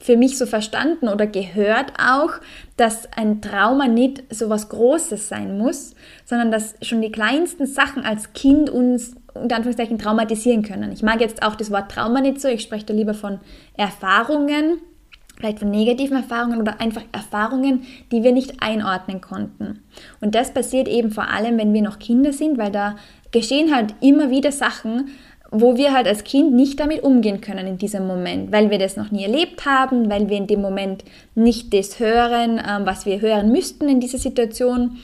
für 0.00 0.16
mich 0.16 0.38
so 0.38 0.46
verstanden 0.46 1.08
oder 1.08 1.26
gehört 1.26 1.92
auch, 1.98 2.30
dass 2.76 3.12
ein 3.16 3.42
Trauma 3.42 3.88
nicht 3.88 4.22
so 4.30 4.48
was 4.48 4.68
Großes 4.68 5.28
sein 5.28 5.58
muss, 5.58 5.94
sondern 6.24 6.50
dass 6.52 6.76
schon 6.82 7.02
die 7.02 7.10
kleinsten 7.10 7.66
Sachen 7.66 8.04
als 8.04 8.32
Kind 8.32 8.70
uns 8.70 9.16
unter 9.40 9.56
Anführungszeichen 9.56 9.98
traumatisieren 9.98 10.62
können. 10.62 10.92
Ich 10.92 11.02
mag 11.02 11.20
jetzt 11.20 11.42
auch 11.42 11.54
das 11.54 11.70
Wort 11.70 11.90
Trauma 11.90 12.20
nicht 12.20 12.40
so, 12.40 12.48
ich 12.48 12.62
spreche 12.62 12.86
da 12.86 12.94
lieber 12.94 13.14
von 13.14 13.40
Erfahrungen, 13.76 14.80
vielleicht 15.36 15.60
von 15.60 15.70
negativen 15.70 16.16
Erfahrungen 16.16 16.60
oder 16.60 16.80
einfach 16.80 17.02
Erfahrungen, 17.12 17.82
die 18.10 18.22
wir 18.22 18.32
nicht 18.32 18.60
einordnen 18.60 19.20
konnten. 19.20 19.84
Und 20.20 20.34
das 20.34 20.52
passiert 20.52 20.88
eben 20.88 21.10
vor 21.10 21.28
allem, 21.28 21.58
wenn 21.58 21.72
wir 21.72 21.82
noch 21.82 21.98
Kinder 21.98 22.32
sind, 22.32 22.58
weil 22.58 22.72
da 22.72 22.96
geschehen 23.30 23.74
halt 23.74 23.94
immer 24.00 24.30
wieder 24.30 24.52
Sachen, 24.52 25.10
wo 25.50 25.76
wir 25.76 25.94
halt 25.94 26.06
als 26.06 26.24
Kind 26.24 26.52
nicht 26.52 26.78
damit 26.78 27.02
umgehen 27.02 27.40
können 27.40 27.66
in 27.66 27.78
diesem 27.78 28.06
Moment, 28.06 28.52
weil 28.52 28.70
wir 28.70 28.78
das 28.78 28.96
noch 28.96 29.10
nie 29.10 29.22
erlebt 29.22 29.64
haben, 29.64 30.10
weil 30.10 30.28
wir 30.28 30.36
in 30.36 30.46
dem 30.46 30.60
Moment 30.60 31.04
nicht 31.34 31.72
das 31.72 31.98
hören, 32.00 32.58
ähm, 32.58 32.84
was 32.84 33.06
wir 33.06 33.20
hören 33.20 33.50
müssten 33.50 33.88
in 33.88 34.00
dieser 34.00 34.18
Situation. 34.18 34.98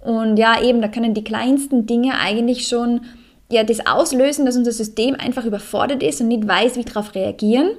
Und 0.00 0.36
ja, 0.36 0.60
eben, 0.62 0.82
da 0.82 0.88
können 0.88 1.14
die 1.14 1.24
kleinsten 1.24 1.86
Dinge 1.86 2.18
eigentlich 2.20 2.68
schon 2.68 3.00
ja, 3.50 3.64
das 3.64 3.86
auslösen, 3.86 4.46
dass 4.46 4.56
unser 4.56 4.72
System 4.72 5.14
einfach 5.14 5.44
überfordert 5.44 6.02
ist 6.02 6.20
und 6.20 6.28
nicht 6.28 6.46
weiß, 6.46 6.76
wie 6.76 6.84
darauf 6.84 7.14
reagieren. 7.14 7.70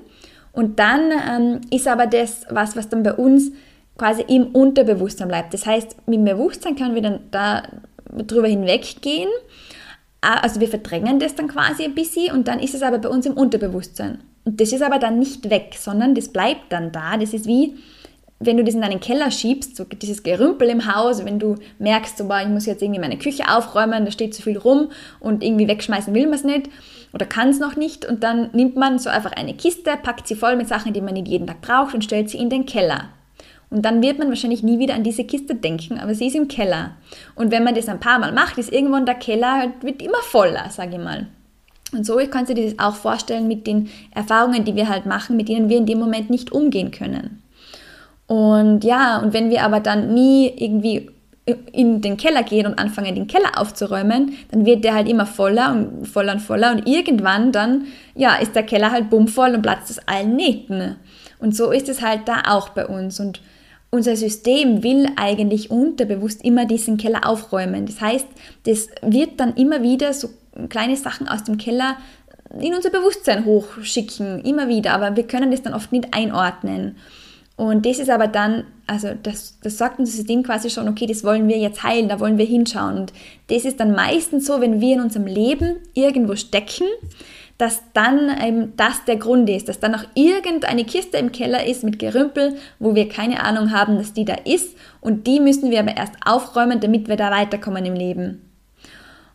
Und 0.53 0.79
dann 0.79 1.11
ähm, 1.11 1.61
ist 1.71 1.87
aber 1.87 2.07
das 2.07 2.45
was, 2.49 2.75
was 2.75 2.89
dann 2.89 3.03
bei 3.03 3.13
uns 3.13 3.51
quasi 3.97 4.23
im 4.27 4.47
Unterbewusstsein 4.47 5.27
bleibt. 5.27 5.53
Das 5.53 5.65
heißt, 5.65 6.07
mit 6.07 6.19
dem 6.19 6.25
Bewusstsein 6.25 6.75
können 6.75 6.95
wir 6.95 7.01
dann 7.01 7.19
da 7.31 7.63
drüber 8.25 8.47
hinweggehen 8.47 9.29
Ah, 10.21 10.39
also 10.39 10.59
wir 10.59 10.67
verdrängen 10.67 11.19
das 11.19 11.35
dann 11.35 11.47
quasi 11.47 11.83
ein 11.83 11.95
bisschen 11.95 12.33
und 12.33 12.47
dann 12.47 12.59
ist 12.59 12.73
es 12.73 12.81
aber 12.81 12.97
bei 12.97 13.09
uns 13.09 13.25
im 13.25 13.33
Unterbewusstsein. 13.33 14.19
Und 14.45 14.59
das 14.59 14.71
ist 14.71 14.81
aber 14.81 14.97
dann 14.97 15.19
nicht 15.19 15.49
weg, 15.49 15.75
sondern 15.77 16.15
das 16.15 16.29
bleibt 16.29 16.71
dann 16.71 16.91
da. 16.91 17.17
Das 17.17 17.33
ist 17.33 17.45
wie, 17.45 17.75
wenn 18.39 18.57
du 18.57 18.63
das 18.63 18.75
in 18.75 18.81
deinen 18.81 18.99
Keller 18.99 19.31
schiebst, 19.31 19.75
so 19.75 19.83
dieses 19.83 20.21
Gerümpel 20.21 20.69
im 20.69 20.93
Haus, 20.93 21.25
wenn 21.25 21.39
du 21.39 21.55
merkst, 21.79 22.17
so, 22.17 22.27
boah, 22.27 22.41
ich 22.41 22.47
muss 22.47 22.67
jetzt 22.67 22.83
irgendwie 22.83 22.99
meine 22.99 23.17
Küche 23.17 23.43
aufräumen, 23.49 24.05
da 24.05 24.11
steht 24.11 24.35
zu 24.35 24.43
viel 24.43 24.57
rum 24.57 24.89
und 25.19 25.43
irgendwie 25.43 25.67
wegschmeißen 25.67 26.13
will 26.13 26.25
man 26.25 26.35
es 26.35 26.43
nicht 26.43 26.69
oder 27.13 27.25
kann 27.25 27.49
es 27.49 27.59
noch 27.59 27.75
nicht 27.75 28.05
und 28.05 28.23
dann 28.23 28.49
nimmt 28.53 28.75
man 28.75 28.99
so 28.99 29.09
einfach 29.09 29.31
eine 29.31 29.55
Kiste, 29.55 29.91
packt 30.01 30.27
sie 30.27 30.35
voll 30.35 30.55
mit 30.55 30.67
Sachen, 30.67 30.93
die 30.93 31.01
man 31.01 31.15
nicht 31.15 31.27
jeden 31.27 31.47
Tag 31.47 31.61
braucht 31.61 31.95
und 31.95 32.03
stellt 32.03 32.29
sie 32.29 32.37
in 32.37 32.49
den 32.49 32.65
Keller. 32.65 33.09
Und 33.69 33.83
dann 33.83 34.01
wird 34.01 34.17
man 34.17 34.29
wahrscheinlich 34.29 34.63
nie 34.63 34.79
wieder 34.79 34.93
an 34.93 35.03
diese 35.03 35.25
Kiste 35.25 35.55
denken, 35.55 35.99
aber 35.99 36.13
sie 36.13 36.27
ist 36.27 36.35
im 36.35 36.47
Keller. 36.47 36.91
Und 37.35 37.51
wenn 37.51 37.65
man 37.65 37.75
das 37.75 37.89
ein 37.89 37.99
paar 37.99 38.17
Mal 38.17 38.31
macht, 38.31 38.57
ist 38.57 38.71
irgendwann 38.71 39.05
der 39.05 39.15
Keller 39.15 39.57
halt, 39.57 39.83
wird 39.83 40.01
immer 40.01 40.21
voller, 40.21 40.69
sage 40.69 40.95
ich 40.95 41.03
mal. 41.03 41.27
Und 41.91 42.05
so 42.05 42.17
kannst 42.29 42.49
du 42.49 42.53
dir 42.53 42.65
das 42.65 42.79
auch 42.79 42.95
vorstellen 42.95 43.47
mit 43.47 43.67
den 43.67 43.89
Erfahrungen, 44.11 44.63
die 44.63 44.75
wir 44.75 44.87
halt 44.87 45.05
machen, 45.05 45.35
mit 45.35 45.49
denen 45.49 45.69
wir 45.69 45.77
in 45.77 45.85
dem 45.85 45.99
Moment 45.99 46.29
nicht 46.29 46.51
umgehen 46.51 46.91
können. 46.91 47.41
Und 48.27 48.83
ja, 48.83 49.19
und 49.19 49.33
wenn 49.33 49.49
wir 49.49 49.63
aber 49.63 49.79
dann 49.79 50.13
nie 50.13 50.51
irgendwie 50.55 51.09
in 51.71 52.01
den 52.01 52.17
Keller 52.17 52.43
gehen 52.43 52.65
und 52.65 52.77
anfangen, 52.77 53.15
den 53.15 53.27
Keller 53.27 53.57
aufzuräumen, 53.57 54.33
dann 54.51 54.65
wird 54.65 54.83
der 54.83 54.93
halt 54.93 55.07
immer 55.07 55.25
voller 55.25 55.71
und 55.71 56.05
voller 56.05 56.33
und 56.33 56.41
voller 56.41 56.71
und 56.71 56.85
irgendwann 56.85 57.53
dann, 57.53 57.85
ja, 58.15 58.35
ist 58.35 58.53
der 58.53 58.63
Keller 58.63 58.91
halt 58.91 59.09
bummvoll 59.09 59.55
und 59.55 59.61
platzt 59.61 59.89
aus 59.89 60.05
allen 60.07 60.35
Nähten. 60.35 60.97
Und 61.39 61.55
so 61.55 61.71
ist 61.71 61.87
es 61.87 62.01
halt 62.01 62.27
da 62.27 62.43
auch 62.47 62.69
bei 62.69 62.85
uns. 62.85 63.21
Und 63.21 63.41
unser 63.91 64.17
System 64.17 64.83
will 64.83 65.07
eigentlich 65.15 65.71
unterbewusst 65.71 66.43
immer 66.43 66.65
diesen 66.65 66.97
Keller 66.97 67.25
aufräumen. 67.25 67.85
Das 67.85 68.01
heißt, 68.01 68.27
das 68.65 68.89
wird 69.01 69.39
dann 69.39 69.55
immer 69.55 69.81
wieder 69.81 70.11
so 70.11 70.29
kleine 70.67 70.97
Sachen 70.97 71.29
aus 71.29 71.45
dem 71.45 71.57
Keller 71.57 71.95
in 72.59 72.73
unser 72.73 72.89
Bewusstsein 72.89 73.45
hochschicken, 73.45 74.43
immer 74.43 74.67
wieder, 74.67 74.93
aber 74.93 75.15
wir 75.15 75.27
können 75.27 75.51
das 75.51 75.61
dann 75.61 75.73
oft 75.73 75.91
nicht 75.91 76.13
einordnen. 76.13 76.95
Und 77.57 77.87
das 77.87 77.97
ist 77.97 78.09
aber 78.09 78.27
dann, 78.27 78.65
also 78.85 79.09
das, 79.21 79.57
das 79.63 79.79
sagt 79.79 79.97
unser 79.97 80.11
System 80.11 80.43
quasi 80.43 80.69
schon, 80.69 80.87
okay, 80.87 81.07
das 81.07 81.23
wollen 81.23 81.47
wir 81.47 81.57
jetzt 81.57 81.81
heilen, 81.81 82.07
da 82.07 82.19
wollen 82.19 82.37
wir 82.37 82.45
hinschauen. 82.45 82.97
Und 82.97 83.13
das 83.47 83.65
ist 83.65 83.79
dann 83.79 83.93
meistens 83.93 84.45
so, 84.45 84.61
wenn 84.61 84.79
wir 84.79 84.95
in 84.95 85.01
unserem 85.01 85.25
Leben 85.25 85.77
irgendwo 85.95 86.35
stecken, 86.35 86.85
dass 87.57 87.81
dann 87.93 88.29
ähm, 88.39 88.73
das 88.77 89.03
der 89.05 89.15
Grund 89.15 89.49
ist, 89.49 89.67
dass 89.67 89.79
dann 89.79 89.91
noch 89.91 90.05
irgendeine 90.13 90.85
Kiste 90.85 91.17
im 91.17 91.31
Keller 91.31 91.65
ist 91.65 91.83
mit 91.83 91.97
Gerümpel, 91.97 92.55
wo 92.77 92.93
wir 92.93 93.09
keine 93.09 93.43
Ahnung 93.43 93.71
haben, 93.71 93.97
dass 93.97 94.13
die 94.13 94.25
da 94.25 94.35
ist 94.35 94.77
und 95.01 95.25
die 95.25 95.39
müssen 95.39 95.71
wir 95.71 95.79
aber 95.79 95.97
erst 95.97 96.13
aufräumen, 96.23 96.79
damit 96.79 97.07
wir 97.07 97.15
da 97.15 97.31
weiterkommen 97.31 97.85
im 97.85 97.95
Leben. 97.95 98.43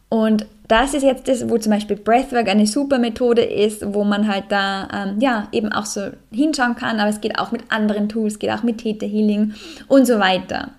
Und 0.09 0.47
das 0.73 0.95
ist 0.95 1.03
jetzt 1.03 1.29
das, 1.29 1.51
wo 1.51 1.59
zum 1.59 1.71
Beispiel 1.71 1.97
Breathwork 1.97 2.49
eine 2.49 2.67
super 2.67 2.99
Methode 2.99 3.43
ist, 3.43 3.85
wo 3.93 4.05
man 4.05 4.27
halt 4.27 4.45
da 4.49 4.89
ähm, 4.91 5.21
ja 5.21 5.49
eben 5.53 5.71
auch 5.71 5.85
so 5.85 6.09
hinschauen 6.33 6.77
kann, 6.77 6.99
aber 6.99 7.11
es 7.11 7.21
geht 7.21 7.39
auch 7.39 7.53
mit 7.53 7.71
anderen 7.71 8.09
Tools, 8.09 8.39
geht 8.39 8.51
auch 8.51 8.63
mit 8.63 8.79
Theta 8.79 9.05
Healing 9.05 9.53
und 9.87 10.07
so 10.07 10.19
weiter. 10.19 10.71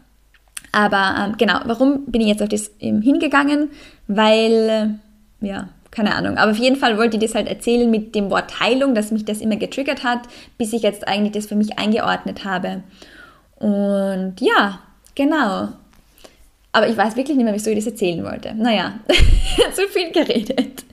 Aber 0.71 1.15
ähm, 1.19 1.35
genau, 1.37 1.59
warum 1.65 2.05
bin 2.07 2.21
ich 2.21 2.27
jetzt 2.27 2.41
auf 2.41 2.49
das 2.49 2.71
hingegangen? 2.79 3.69
Weil, 4.07 4.97
äh, 5.41 5.45
ja, 5.45 5.69
keine 5.91 6.15
Ahnung. 6.15 6.39
Aber 6.39 6.49
auf 6.49 6.57
jeden 6.57 6.77
Fall 6.77 6.97
wollte 6.97 7.17
ich 7.17 7.23
das 7.23 7.35
halt 7.35 7.47
erzählen 7.47 7.91
mit 7.91 8.15
dem 8.15 8.31
Wort 8.31 8.59
Heilung, 8.59 8.95
dass 8.95 9.11
mich 9.11 9.25
das 9.25 9.41
immer 9.41 9.57
getriggert 9.57 10.03
hat, 10.03 10.21
bis 10.57 10.73
ich 10.73 10.81
jetzt 10.81 11.07
eigentlich 11.07 11.33
das 11.33 11.45
für 11.45 11.55
mich 11.55 11.77
eingeordnet 11.77 12.45
habe. 12.45 12.81
Und 13.57 14.37
ja, 14.39 14.79
genau. 15.13 15.69
Aber 16.73 16.89
ich 16.89 16.97
weiß 16.97 17.15
wirklich 17.15 17.37
nicht 17.37 17.45
mehr, 17.45 17.53
wieso 17.53 17.69
ich 17.69 17.77
das 17.77 17.87
erzählen 17.87 18.23
wollte. 18.23 18.53
Naja, 18.55 18.99
zu 19.73 19.87
viel 19.87 20.11
geredet. 20.11 20.83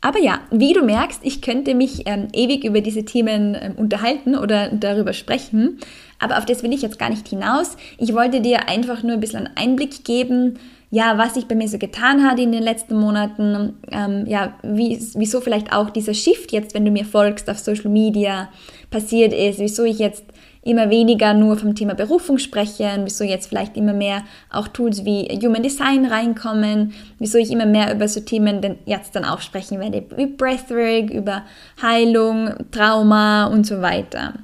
Aber 0.00 0.18
ja, 0.18 0.40
wie 0.50 0.74
du 0.74 0.82
merkst, 0.82 1.20
ich 1.22 1.40
könnte 1.40 1.74
mich 1.74 2.02
ähm, 2.06 2.28
ewig 2.34 2.64
über 2.64 2.82
diese 2.82 3.04
Themen 3.06 3.56
ähm, 3.58 3.74
unterhalten 3.76 4.34
oder 4.36 4.68
darüber 4.68 5.14
sprechen, 5.14 5.78
aber 6.18 6.36
auf 6.36 6.44
das 6.44 6.62
will 6.62 6.74
ich 6.74 6.82
jetzt 6.82 6.98
gar 6.98 7.08
nicht 7.08 7.26
hinaus. 7.26 7.78
Ich 7.96 8.12
wollte 8.12 8.42
dir 8.42 8.68
einfach 8.68 9.02
nur 9.02 9.14
ein 9.14 9.20
bisschen 9.20 9.46
einen 9.46 9.56
Einblick 9.56 10.04
geben, 10.04 10.58
ja, 10.90 11.16
was 11.16 11.34
sich 11.34 11.46
bei 11.46 11.54
mir 11.54 11.68
so 11.68 11.78
getan 11.78 12.22
hat 12.22 12.38
in 12.38 12.52
den 12.52 12.62
letzten 12.62 12.96
Monaten, 12.96 13.78
ähm, 13.90 14.26
ja, 14.26 14.58
wie, 14.62 14.98
wieso 15.14 15.40
vielleicht 15.40 15.72
auch 15.72 15.88
dieser 15.88 16.14
Shift 16.14 16.52
jetzt, 16.52 16.74
wenn 16.74 16.84
du 16.84 16.90
mir 16.90 17.06
folgst 17.06 17.48
auf 17.48 17.58
Social 17.58 17.90
Media, 17.90 18.50
passiert 18.90 19.32
ist, 19.32 19.58
wieso 19.58 19.84
ich 19.84 19.98
jetzt 19.98 20.24
immer 20.64 20.90
weniger 20.90 21.34
nur 21.34 21.56
vom 21.56 21.74
Thema 21.74 21.94
Berufung 21.94 22.38
spreche, 22.38 22.90
wieso 23.04 23.22
jetzt 23.24 23.48
vielleicht 23.48 23.76
immer 23.76 23.92
mehr 23.92 24.22
auch 24.50 24.66
Tools 24.68 25.04
wie 25.04 25.28
Human 25.42 25.62
Design 25.62 26.06
reinkommen, 26.06 26.94
wieso 27.18 27.38
ich 27.38 27.50
immer 27.50 27.66
mehr 27.66 27.94
über 27.94 28.08
so 28.08 28.20
Themen 28.20 28.60
denn 28.62 28.78
jetzt 28.86 29.14
dann 29.14 29.24
auch 29.24 29.40
sprechen 29.40 29.78
werde, 29.78 30.04
wie 30.16 30.26
Breathwork, 30.26 31.10
über 31.10 31.42
Heilung, 31.82 32.54
Trauma 32.70 33.46
und 33.46 33.66
so 33.66 33.82
weiter. 33.82 34.34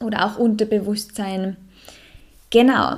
Oder 0.00 0.26
auch 0.26 0.38
Unterbewusstsein. 0.38 1.56
Genau. 2.50 2.96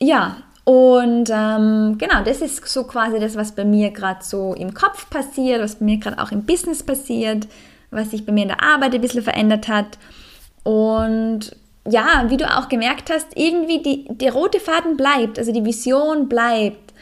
Ja, 0.00 0.36
und 0.64 1.30
ähm, 1.30 1.98
genau, 1.98 2.24
das 2.24 2.40
ist 2.40 2.66
so 2.66 2.84
quasi 2.84 3.20
das, 3.20 3.36
was 3.36 3.52
bei 3.52 3.64
mir 3.64 3.90
gerade 3.90 4.24
so 4.24 4.54
im 4.54 4.72
Kopf 4.72 5.10
passiert, 5.10 5.60
was 5.60 5.76
bei 5.76 5.84
mir 5.84 5.98
gerade 5.98 6.18
auch 6.18 6.32
im 6.32 6.44
Business 6.44 6.82
passiert, 6.82 7.46
was 7.90 8.10
sich 8.10 8.24
bei 8.24 8.32
mir 8.32 8.42
in 8.42 8.48
der 8.48 8.62
Arbeit 8.62 8.94
ein 8.94 9.00
bisschen 9.00 9.22
verändert 9.22 9.68
hat. 9.68 9.98
Und 10.62 11.54
ja, 11.88 12.24
wie 12.28 12.36
du 12.36 12.46
auch 12.56 12.68
gemerkt 12.68 13.10
hast, 13.10 13.28
irgendwie 13.34 13.82
die, 13.82 14.04
der 14.08 14.32
rote 14.32 14.60
Faden 14.60 14.96
bleibt, 14.96 15.38
also 15.38 15.52
die 15.52 15.64
Vision 15.64 16.28
bleibt. 16.28 16.94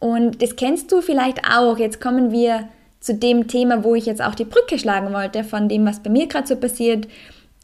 Und 0.00 0.42
das 0.42 0.56
kennst 0.56 0.92
du 0.92 1.00
vielleicht 1.00 1.40
auch. 1.44 1.78
Jetzt 1.78 2.00
kommen 2.00 2.30
wir 2.30 2.68
zu 3.00 3.14
dem 3.14 3.48
Thema, 3.48 3.82
wo 3.84 3.94
ich 3.94 4.06
jetzt 4.06 4.22
auch 4.22 4.34
die 4.34 4.44
Brücke 4.44 4.78
schlagen 4.78 5.12
wollte, 5.12 5.44
von 5.44 5.68
dem, 5.68 5.86
was 5.86 6.02
bei 6.02 6.10
mir 6.10 6.26
gerade 6.26 6.46
so 6.46 6.56
passiert, 6.56 7.08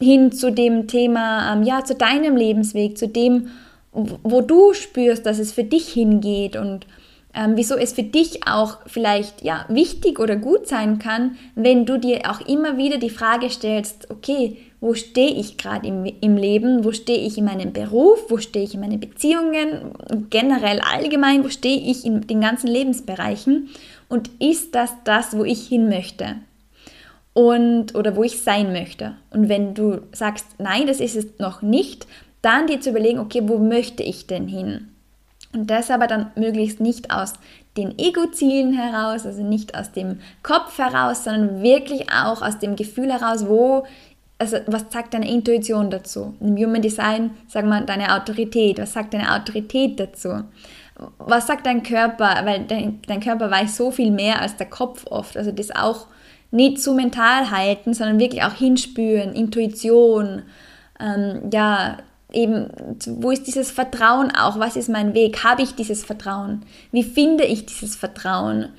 hin 0.01 0.31
zu 0.31 0.51
dem 0.51 0.87
Thema, 0.87 1.53
ähm, 1.53 1.63
ja, 1.63 1.83
zu 1.83 1.95
deinem 1.95 2.35
Lebensweg, 2.35 2.97
zu 2.97 3.07
dem, 3.07 3.49
wo 3.93 4.41
du 4.41 4.73
spürst, 4.73 5.25
dass 5.25 5.39
es 5.39 5.53
für 5.53 5.63
dich 5.63 5.87
hingeht 5.87 6.57
und 6.57 6.85
ähm, 7.33 7.53
wieso 7.55 7.75
es 7.75 7.93
für 7.93 8.03
dich 8.03 8.47
auch 8.47 8.79
vielleicht 8.87 9.41
ja 9.41 9.65
wichtig 9.69 10.19
oder 10.19 10.35
gut 10.35 10.67
sein 10.67 10.99
kann, 10.99 11.37
wenn 11.55 11.85
du 11.85 11.97
dir 11.97 12.21
auch 12.29 12.41
immer 12.41 12.77
wieder 12.77 12.97
die 12.97 13.09
Frage 13.09 13.49
stellst, 13.49 14.09
okay, 14.09 14.57
wo 14.85 14.93
stehe 14.93 15.33
ich 15.33 15.57
gerade 15.57 15.87
im, 15.87 16.05
im 16.05 16.37
Leben, 16.37 16.85
wo 16.85 16.91
stehe 16.91 17.17
ich 17.17 17.39
in 17.39 17.45
meinem 17.45 17.73
Beruf, 17.73 18.29
wo 18.29 18.37
stehe 18.37 18.63
ich 18.63 18.75
in 18.75 18.81
meinen 18.81 18.99
Beziehungen, 18.99 19.95
generell 20.29 20.79
allgemein, 20.79 21.43
wo 21.43 21.49
stehe 21.49 21.79
ich 21.79 22.05
in 22.05 22.27
den 22.27 22.39
ganzen 22.39 22.67
Lebensbereichen 22.67 23.69
und 24.09 24.29
ist 24.39 24.75
das 24.75 24.93
das, 25.03 25.35
wo 25.35 25.43
ich 25.43 25.67
hin 25.67 25.89
möchte? 25.89 26.35
Und, 27.33 27.95
oder 27.95 28.15
wo 28.15 28.23
ich 28.23 28.41
sein 28.41 28.71
möchte. 28.73 29.15
Und 29.31 29.49
wenn 29.49 29.73
du 29.73 30.01
sagst, 30.11 30.45
nein, 30.59 30.85
das 30.85 30.99
ist 30.99 31.15
es 31.15 31.39
noch 31.39 31.63
nicht, 31.63 32.05
dann 32.43 32.67
dir 32.67 32.79
zu 32.79 32.91
überlegen, 32.91 33.17
okay, 33.17 33.41
wo 33.43 33.57
möchte 33.57 34.03
ich 34.03 34.27
denn 34.27 34.47
hin? 34.47 34.89
Und 35.51 35.71
das 35.71 35.89
aber 35.89 36.05
dann 36.05 36.31
möglichst 36.35 36.79
nicht 36.79 37.09
aus 37.09 37.33
den 37.75 37.97
Ego-Zielen 37.97 38.73
heraus, 38.73 39.25
also 39.25 39.41
nicht 39.41 39.75
aus 39.75 39.91
dem 39.91 40.19
Kopf 40.43 40.77
heraus, 40.77 41.23
sondern 41.23 41.63
wirklich 41.63 42.11
auch 42.11 42.41
aus 42.41 42.59
dem 42.59 42.75
Gefühl 42.75 43.11
heraus, 43.11 43.47
wo, 43.47 43.85
also 44.37 44.57
was 44.67 44.85
sagt 44.89 45.13
deine 45.13 45.29
Intuition 45.29 45.89
dazu? 45.89 46.35
Im 46.39 46.57
Human 46.57 46.81
Design 46.81 47.31
sagen 47.47 47.69
wir 47.69 47.81
deine 47.81 48.15
Autorität, 48.15 48.79
was 48.79 48.93
sagt 48.93 49.13
deine 49.13 49.33
Autorität 49.33 49.99
dazu? 49.99 50.43
Was 51.17 51.47
sagt 51.47 51.65
dein 51.65 51.83
Körper? 51.83 52.41
Weil 52.43 52.65
dein, 52.65 53.01
dein 53.07 53.19
Körper 53.19 53.49
weiß 53.49 53.77
so 53.77 53.91
viel 53.91 54.11
mehr 54.11 54.41
als 54.41 54.55
der 54.57 54.69
Kopf 54.69 55.05
oft, 55.07 55.37
also 55.37 55.51
das 55.51 55.71
auch 55.71 56.07
nicht 56.51 56.81
zu 56.81 56.93
mental 56.93 57.51
halten, 57.51 57.93
sondern 57.93 58.19
wirklich 58.19 58.43
auch 58.43 58.53
hinspüren, 58.53 59.33
Intuition, 59.33 60.43
ähm, 60.99 61.49
ja, 61.51 61.97
eben, 62.31 62.69
wo 63.07 63.31
ist 63.31 63.47
dieses 63.47 63.71
Vertrauen 63.71 64.31
auch? 64.31 64.59
Was 64.59 64.75
ist 64.75 64.89
mein 64.89 65.13
Weg? 65.13 65.43
Habe 65.43 65.63
ich 65.63 65.75
dieses 65.75 66.03
Vertrauen? 66.03 66.63
Wie 66.91 67.03
finde 67.03 67.45
ich 67.45 67.65
dieses 67.65 67.95
Vertrauen? 67.95 68.69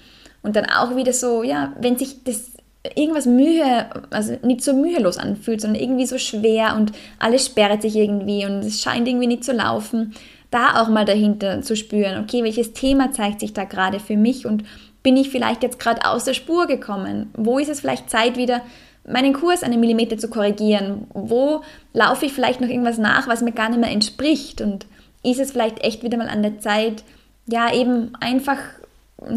Und 0.43 0.57
dann 0.57 0.67
auch 0.67 0.97
wieder 0.97 1.13
so, 1.13 1.43
ja, 1.43 1.73
wenn 1.81 1.99
sich 1.99 2.25
das 2.25 2.53
irgendwas 2.95 3.27
Mühe, 3.27 3.87
also 4.11 4.37
nicht 4.43 4.63
so 4.63 4.73
mühelos 4.73 5.19
anfühlt, 5.19 5.61
sondern 5.61 5.81
irgendwie 5.81 6.07
so 6.07 6.19
schwer 6.19 6.77
und 6.77 6.93
alles 7.19 7.47
sperrt 7.47 7.83
sich 7.83 7.97
irgendwie 7.97 8.45
und 8.45 8.61
es 8.61 8.83
scheint 8.83 9.09
irgendwie 9.09 9.27
nicht 9.27 9.45
zu 9.45 9.53
laufen, 9.53 10.15
da 10.51 10.81
auch 10.81 10.89
mal 10.89 11.05
dahinter 11.05 11.63
zu 11.63 11.77
spüren, 11.77 12.23
okay, 12.23 12.43
welches 12.43 12.73
Thema 12.73 13.13
zeigt 13.13 13.41
sich 13.41 13.53
da 13.53 13.65
gerade 13.65 14.01
für 14.01 14.17
mich 14.17 14.47
und 14.47 14.65
bin 15.03 15.17
ich 15.17 15.31
vielleicht 15.31 15.63
jetzt 15.63 15.79
gerade 15.79 16.05
aus 16.05 16.25
der 16.25 16.35
Spur 16.35 16.67
gekommen? 16.67 17.31
Wo 17.35 17.59
ist 17.59 17.69
es 17.69 17.81
vielleicht 17.81 18.11
Zeit 18.11 18.37
wieder 18.37 18.63
meinen 19.09 19.35
Kurs 19.35 19.63
einen 19.63 19.81
Millimeter 19.81 20.19
zu 20.19 20.29
korrigieren? 20.29 21.07
Wo 21.15 21.63
laufe 21.93 22.27
ich 22.27 22.33
vielleicht 22.33 22.61
noch 22.61 22.69
irgendwas 22.69 22.99
nach, 22.99 23.29
was 23.29 23.43
mir 23.43 23.53
gar 23.53 23.69
nicht 23.69 23.81
mehr 23.81 23.91
entspricht? 23.91 24.61
Und 24.61 24.87
ist 25.23 25.39
es 25.39 25.53
vielleicht 25.53 25.85
echt 25.85 26.03
wieder 26.03 26.19
mal 26.19 26.29
an 26.29 26.43
der 26.43 26.59
Zeit, 26.59 27.05
ja, 27.47 27.73
eben 27.73 28.15
einfach 28.21 28.59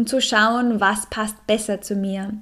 zu 0.06 0.20
schauen, 0.20 0.80
was 0.80 1.06
passt 1.06 1.46
besser 1.46 1.80
zu 1.80 1.94
mir? 1.94 2.32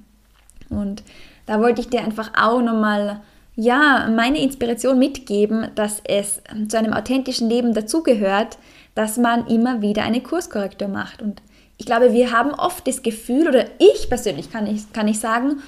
Und 0.70 1.02
da 1.46 1.60
wollte 1.60 1.80
ich 1.80 1.88
dir 1.88 2.00
einfach 2.00 2.32
auch 2.38 2.60
nochmal, 2.60 3.20
ja, 3.56 4.08
meine 4.14 4.40
Inspiration 4.40 4.98
mitgeben, 4.98 5.68
dass 5.74 6.00
es 6.04 6.42
zu 6.68 6.78
einem 6.78 6.92
authentischen 6.92 7.48
Leben 7.48 7.74
dazugehört, 7.74 8.58
dass 8.94 9.16
man 9.16 9.46
immer 9.46 9.80
wieder 9.80 10.02
eine 10.02 10.20
Kurskorrektur 10.20 10.88
macht. 10.88 11.22
Und 11.22 11.42
ich 11.76 11.86
glaube, 11.86 12.12
wir 12.12 12.32
haben 12.32 12.50
oft 12.50 12.86
das 12.86 13.02
Gefühl, 13.02 13.48
oder 13.48 13.64
ich 13.78 14.08
persönlich 14.08 14.50
kann 14.50 14.66
ich, 14.66 14.92
kann 14.92 15.08
ich 15.08 15.20
sagen, 15.20 15.62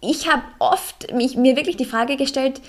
ich 0.00 0.30
habe 0.30 0.42
oft 0.58 1.12
mich, 1.12 1.36
mir 1.36 1.56
wirklich 1.56 1.76
die 1.76 1.84
Frage 1.84 2.16
gestellt, 2.16 2.60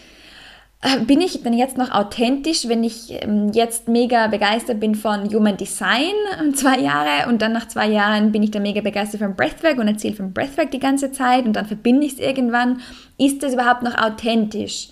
bin 1.05 1.21
ich 1.21 1.43
denn 1.43 1.53
jetzt 1.53 1.77
noch 1.77 1.91
authentisch, 1.91 2.67
wenn 2.67 2.83
ich 2.83 3.13
ähm, 3.21 3.51
jetzt 3.53 3.87
mega 3.87 4.27
begeistert 4.27 4.79
bin 4.79 4.95
von 4.95 5.31
Human 5.31 5.55
Design 5.55 6.13
zwei 6.55 6.79
Jahre 6.79 7.29
und 7.29 7.41
dann 7.43 7.53
nach 7.53 7.67
zwei 7.67 7.87
Jahren 7.87 8.31
bin 8.31 8.41
ich 8.41 8.49
dann 8.49 8.63
mega 8.63 8.81
begeistert 8.81 9.21
von 9.21 9.35
Breathwork 9.35 9.77
und 9.77 9.87
erzähle 9.87 10.15
von 10.15 10.33
Breathwork 10.33 10.71
die 10.71 10.79
ganze 10.79 11.11
Zeit 11.11 11.45
und 11.45 11.53
dann 11.53 11.67
verbinde 11.67 12.07
ich 12.07 12.13
es 12.13 12.19
irgendwann. 12.19 12.81
Ist 13.19 13.43
das 13.43 13.53
überhaupt 13.53 13.83
noch 13.83 13.95
authentisch? 13.95 14.89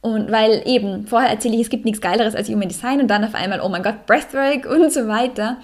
Und 0.00 0.32
weil 0.32 0.62
eben, 0.66 1.06
vorher 1.06 1.30
erzähle 1.30 1.54
ich, 1.54 1.62
es 1.62 1.70
gibt 1.70 1.84
nichts 1.84 2.00
Geileres 2.00 2.34
als 2.34 2.48
Human 2.48 2.68
Design 2.68 3.00
und 3.00 3.08
dann 3.08 3.22
auf 3.22 3.34
einmal, 3.34 3.60
oh 3.60 3.68
mein 3.68 3.82
Gott, 3.82 4.06
Breathwork 4.06 4.66
und 4.66 4.92
so 4.92 5.06
weiter. 5.06 5.58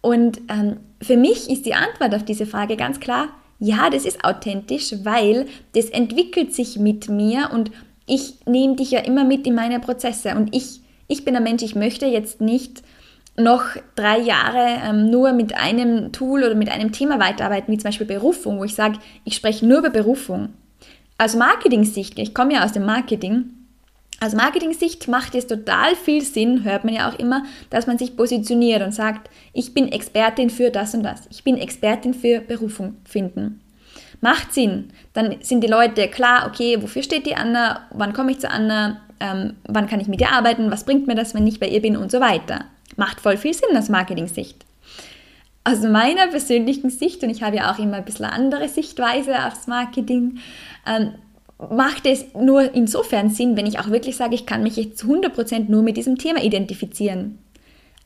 Und 0.00 0.40
ähm, 0.48 0.78
für 1.00 1.16
mich 1.16 1.48
ist 1.48 1.64
die 1.66 1.74
Antwort 1.74 2.14
auf 2.14 2.24
diese 2.24 2.46
Frage 2.46 2.76
ganz 2.76 2.98
klar, 2.98 3.28
ja, 3.60 3.88
das 3.90 4.04
ist 4.04 4.24
authentisch, 4.24 4.92
weil 5.04 5.46
das 5.76 5.90
entwickelt 5.90 6.52
sich 6.52 6.78
mit 6.78 7.08
mir 7.08 7.50
und 7.52 7.70
ich 8.06 8.46
nehme 8.46 8.76
dich 8.76 8.90
ja 8.90 9.00
immer 9.00 9.24
mit 9.24 9.46
in 9.46 9.54
meine 9.54 9.80
Prozesse 9.80 10.34
und 10.34 10.54
ich, 10.54 10.80
ich 11.08 11.24
bin 11.24 11.36
ein 11.36 11.42
Mensch, 11.42 11.62
ich 11.62 11.74
möchte 11.74 12.06
jetzt 12.06 12.40
nicht 12.40 12.82
noch 13.36 13.64
drei 13.94 14.18
Jahre 14.18 14.80
ähm, 14.84 15.10
nur 15.10 15.32
mit 15.32 15.56
einem 15.56 16.12
Tool 16.12 16.44
oder 16.44 16.54
mit 16.54 16.70
einem 16.70 16.92
Thema 16.92 17.18
weiterarbeiten, 17.18 17.72
wie 17.72 17.78
zum 17.78 17.88
Beispiel 17.88 18.06
Berufung, 18.06 18.58
wo 18.58 18.64
ich 18.64 18.74
sage, 18.74 18.98
ich 19.24 19.34
spreche 19.34 19.66
nur 19.66 19.78
über 19.78 19.90
Berufung. 19.90 20.50
Aus 21.18 21.36
Marketing-Sicht, 21.36 22.18
ich 22.18 22.34
komme 22.34 22.54
ja 22.54 22.64
aus 22.64 22.72
dem 22.72 22.84
Marketing, 22.84 23.50
aus 24.22 24.34
Marketing-Sicht 24.34 25.08
macht 25.08 25.34
es 25.34 25.48
total 25.48 25.96
viel 25.96 26.22
Sinn, 26.22 26.62
hört 26.62 26.84
man 26.84 26.94
ja 26.94 27.10
auch 27.10 27.18
immer, 27.18 27.42
dass 27.70 27.88
man 27.88 27.98
sich 27.98 28.16
positioniert 28.16 28.80
und 28.80 28.92
sagt, 28.92 29.28
ich 29.52 29.74
bin 29.74 29.90
Expertin 29.90 30.48
für 30.48 30.70
das 30.70 30.94
und 30.94 31.02
das. 31.02 31.22
Ich 31.30 31.42
bin 31.42 31.56
Expertin 31.56 32.14
für 32.14 32.40
Berufung 32.40 32.98
finden. 33.04 33.61
Macht 34.22 34.54
Sinn. 34.54 34.92
Dann 35.14 35.36
sind 35.42 35.62
die 35.62 35.68
Leute 35.68 36.06
klar, 36.06 36.46
okay, 36.46 36.80
wofür 36.80 37.02
steht 37.02 37.26
die 37.26 37.34
Anna, 37.34 37.88
wann 37.90 38.12
komme 38.12 38.30
ich 38.30 38.38
zu 38.38 38.48
Anna, 38.48 39.00
ähm, 39.18 39.54
wann 39.64 39.88
kann 39.88 39.98
ich 39.98 40.06
mit 40.06 40.20
ihr 40.20 40.30
arbeiten, 40.30 40.70
was 40.70 40.84
bringt 40.84 41.08
mir 41.08 41.16
das, 41.16 41.34
wenn 41.34 41.46
ich 41.46 41.58
bei 41.58 41.66
ihr 41.66 41.82
bin 41.82 41.96
und 41.96 42.12
so 42.12 42.20
weiter. 42.20 42.66
Macht 42.96 43.20
voll 43.20 43.36
viel 43.36 43.52
Sinn 43.52 43.76
aus 43.76 43.88
Marketing-Sicht. 43.88 44.64
Aus 45.64 45.80
meiner 45.82 46.28
persönlichen 46.28 46.90
Sicht, 46.90 47.24
und 47.24 47.30
ich 47.30 47.42
habe 47.42 47.56
ja 47.56 47.72
auch 47.72 47.80
immer 47.80 47.96
ein 47.96 48.04
bisschen 48.04 48.26
andere 48.26 48.68
Sichtweise 48.68 49.44
aufs 49.44 49.66
Marketing, 49.66 50.38
ähm, 50.86 51.14
macht 51.58 52.06
es 52.06 52.26
nur 52.34 52.72
insofern 52.74 53.28
Sinn, 53.28 53.56
wenn 53.56 53.66
ich 53.66 53.80
auch 53.80 53.90
wirklich 53.90 54.16
sage, 54.16 54.36
ich 54.36 54.46
kann 54.46 54.62
mich 54.62 54.76
jetzt 54.76 54.98
zu 54.98 55.08
100% 55.08 55.68
nur 55.68 55.82
mit 55.82 55.96
diesem 55.96 56.16
Thema 56.16 56.42
identifizieren. 56.42 57.38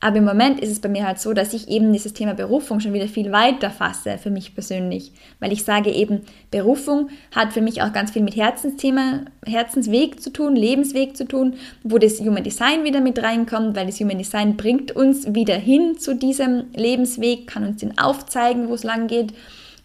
Aber 0.01 0.17
im 0.17 0.25
Moment 0.25 0.61
ist 0.61 0.71
es 0.71 0.81
bei 0.81 0.91
mir 0.91 1.07
halt 1.07 1.19
so, 1.19 1.33
dass 1.33 1.55
ich 1.55 1.69
eben 1.69 1.93
dieses 1.93 2.13
Thema 2.13 2.35
Berufung 2.35 2.81
schon 2.81 2.93
wieder 2.93 3.09
viel 3.09 3.33
weiter 3.33 3.71
fasse 3.71 4.19
für 4.19 4.31
mich 4.31 4.55
persönlich, 4.55 5.13
weil 5.41 5.53
ich 5.53 5.65
sage 5.65 5.91
eben, 5.91 6.21
Berufung 6.51 7.09
hat 7.35 7.55
für 7.55 7.63
mich 7.63 7.81
auch 7.81 7.93
ganz 7.93 8.11
viel 8.11 8.23
mit 8.23 8.37
Herzensthema, 8.37 9.23
Herzensweg 9.45 10.23
zu 10.23 10.31
tun, 10.31 10.55
Lebensweg 10.55 11.17
zu 11.17 11.27
tun, 11.27 11.55
wo 11.83 11.97
das 11.97 12.21
Human 12.21 12.45
Design 12.45 12.85
wieder 12.85 13.01
mit 13.01 13.23
reinkommt, 13.23 13.75
weil 13.75 13.87
das 13.87 13.99
Human 13.99 14.19
Design 14.19 14.57
bringt 14.57 14.93
uns 14.93 15.35
wieder 15.35 15.57
hin 15.57 15.99
zu 15.99 16.15
diesem 16.15 16.65
Lebensweg, 16.75 17.47
kann 17.47 17.65
uns 17.65 17.81
den 17.81 17.97
aufzeigen, 17.99 18.69
wo 18.69 18.75
es 18.75 18.85
lang 18.85 19.07
geht 19.07 19.33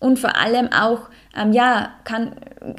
und 0.02 0.18
vor 0.18 0.36
allem 0.36 0.68
auch, 0.74 1.10
ähm, 1.38 1.54
ja, 1.54 1.92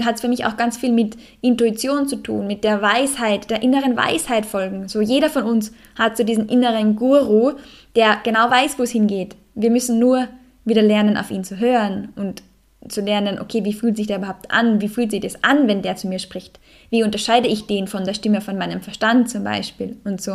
hat 0.04 0.14
es 0.16 0.20
für 0.20 0.28
mich 0.28 0.44
auch 0.44 0.56
ganz 0.56 0.76
viel 0.76 0.92
mit 0.92 1.16
Intuition 1.40 2.08
zu 2.08 2.16
tun, 2.16 2.48
mit 2.48 2.64
der 2.64 2.82
Weisheit, 2.82 3.48
der 3.48 3.62
inneren 3.62 3.96
Weisheit 3.96 4.44
folgen. 4.44 4.88
So 4.88 5.00
jeder 5.00 5.30
von 5.30 5.44
uns 5.44 5.72
hat 5.96 6.16
so 6.16 6.24
diesen 6.24 6.48
inneren 6.48 6.96
Guru, 6.96 7.52
der 7.94 8.18
genau 8.24 8.50
weiß, 8.50 8.78
wo 8.78 8.82
es 8.82 8.90
hingeht. 8.90 9.36
Wir 9.54 9.70
müssen 9.70 10.00
nur 10.00 10.26
wieder 10.64 10.82
lernen, 10.82 11.16
auf 11.16 11.30
ihn 11.30 11.44
zu 11.44 11.58
hören 11.58 12.08
und 12.16 12.42
zu 12.88 13.00
lernen, 13.00 13.38
okay, 13.38 13.64
wie 13.64 13.72
fühlt 13.72 13.96
sich 13.96 14.08
der 14.08 14.18
überhaupt 14.18 14.50
an? 14.50 14.80
Wie 14.80 14.88
fühlt 14.88 15.12
sich 15.12 15.20
das 15.20 15.44
an, 15.44 15.68
wenn 15.68 15.82
der 15.82 15.94
zu 15.94 16.08
mir 16.08 16.18
spricht? 16.18 16.58
Wie 16.90 17.04
unterscheide 17.04 17.46
ich 17.46 17.68
den 17.68 17.86
von 17.86 18.04
der 18.04 18.14
Stimme 18.14 18.40
von 18.40 18.58
meinem 18.58 18.80
Verstand 18.80 19.30
zum 19.30 19.44
Beispiel 19.44 19.96
und 20.02 20.20
so? 20.20 20.32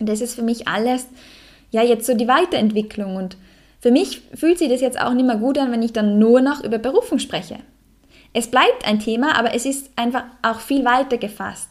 Und 0.00 0.08
das 0.08 0.20
ist 0.20 0.34
für 0.34 0.42
mich 0.42 0.68
alles, 0.68 1.06
ja, 1.70 1.82
jetzt 1.82 2.06
so 2.06 2.14
die 2.14 2.28
Weiterentwicklung 2.28 3.16
und 3.16 3.38
für 3.84 3.90
mich 3.90 4.22
fühlt 4.32 4.58
sich 4.58 4.70
das 4.70 4.80
jetzt 4.80 4.98
auch 4.98 5.12
nicht 5.12 5.26
mehr 5.26 5.36
gut 5.36 5.58
an, 5.58 5.70
wenn 5.70 5.82
ich 5.82 5.92
dann 5.92 6.18
nur 6.18 6.40
noch 6.40 6.64
über 6.64 6.78
Berufung 6.78 7.18
spreche. 7.18 7.58
Es 8.32 8.50
bleibt 8.50 8.88
ein 8.88 8.98
Thema, 8.98 9.38
aber 9.38 9.52
es 9.52 9.66
ist 9.66 9.90
einfach 9.94 10.24
auch 10.40 10.60
viel 10.60 10.86
weiter 10.86 11.18
gefasst, 11.18 11.68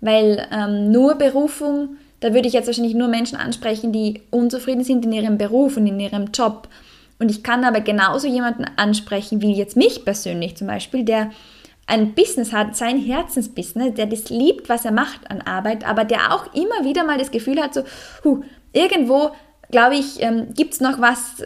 weil 0.00 0.48
ähm, 0.50 0.90
nur 0.90 1.14
Berufung, 1.14 1.90
da 2.18 2.34
würde 2.34 2.48
ich 2.48 2.54
jetzt 2.54 2.66
wahrscheinlich 2.66 2.96
nur 2.96 3.06
Menschen 3.06 3.38
ansprechen, 3.38 3.92
die 3.92 4.22
unzufrieden 4.32 4.82
sind 4.82 5.04
in 5.04 5.12
ihrem 5.12 5.38
Beruf 5.38 5.76
und 5.76 5.86
in 5.86 6.00
ihrem 6.00 6.32
Job. 6.34 6.66
Und 7.20 7.30
ich 7.30 7.44
kann 7.44 7.62
aber 7.62 7.82
genauso 7.82 8.26
jemanden 8.26 8.64
ansprechen, 8.74 9.40
wie 9.40 9.54
jetzt 9.54 9.76
mich 9.76 10.04
persönlich 10.04 10.56
zum 10.56 10.66
Beispiel, 10.66 11.04
der 11.04 11.30
ein 11.86 12.16
Business 12.16 12.52
hat, 12.52 12.74
sein 12.74 12.98
Herzensbusiness, 12.98 13.94
der 13.94 14.06
das 14.06 14.28
liebt, 14.28 14.68
was 14.68 14.84
er 14.84 14.90
macht 14.90 15.30
an 15.30 15.40
Arbeit, 15.42 15.86
aber 15.86 16.04
der 16.04 16.34
auch 16.34 16.52
immer 16.52 16.84
wieder 16.84 17.04
mal 17.04 17.16
das 17.16 17.30
Gefühl 17.30 17.62
hat, 17.62 17.74
so, 17.74 17.84
huh, 18.24 18.42
irgendwo 18.72 19.30
glaube 19.74 19.96
ich, 19.96 20.22
ähm, 20.22 20.54
gibt 20.54 20.74
es 20.74 20.80
noch 20.80 21.00
was, 21.00 21.42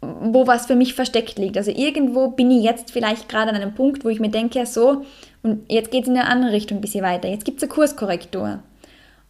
wo 0.00 0.46
was 0.46 0.64
für 0.64 0.76
mich 0.76 0.94
versteckt 0.94 1.38
liegt. 1.38 1.58
Also 1.58 1.70
irgendwo 1.70 2.28
bin 2.28 2.50
ich 2.50 2.64
jetzt 2.64 2.90
vielleicht 2.90 3.28
gerade 3.28 3.50
an 3.50 3.56
einem 3.56 3.74
Punkt, 3.74 4.02
wo 4.02 4.08
ich 4.08 4.18
mir 4.18 4.30
denke, 4.30 4.64
so, 4.64 5.04
und 5.42 5.70
jetzt 5.70 5.90
geht 5.90 6.04
es 6.04 6.08
in 6.08 6.16
eine 6.16 6.26
andere 6.26 6.52
Richtung 6.52 6.78
ein 6.78 6.80
bisschen 6.80 7.04
weiter. 7.04 7.28
Jetzt 7.28 7.44
gibt 7.44 7.58
es 7.58 7.64
eine 7.64 7.72
Kurskorrektur. 7.74 8.60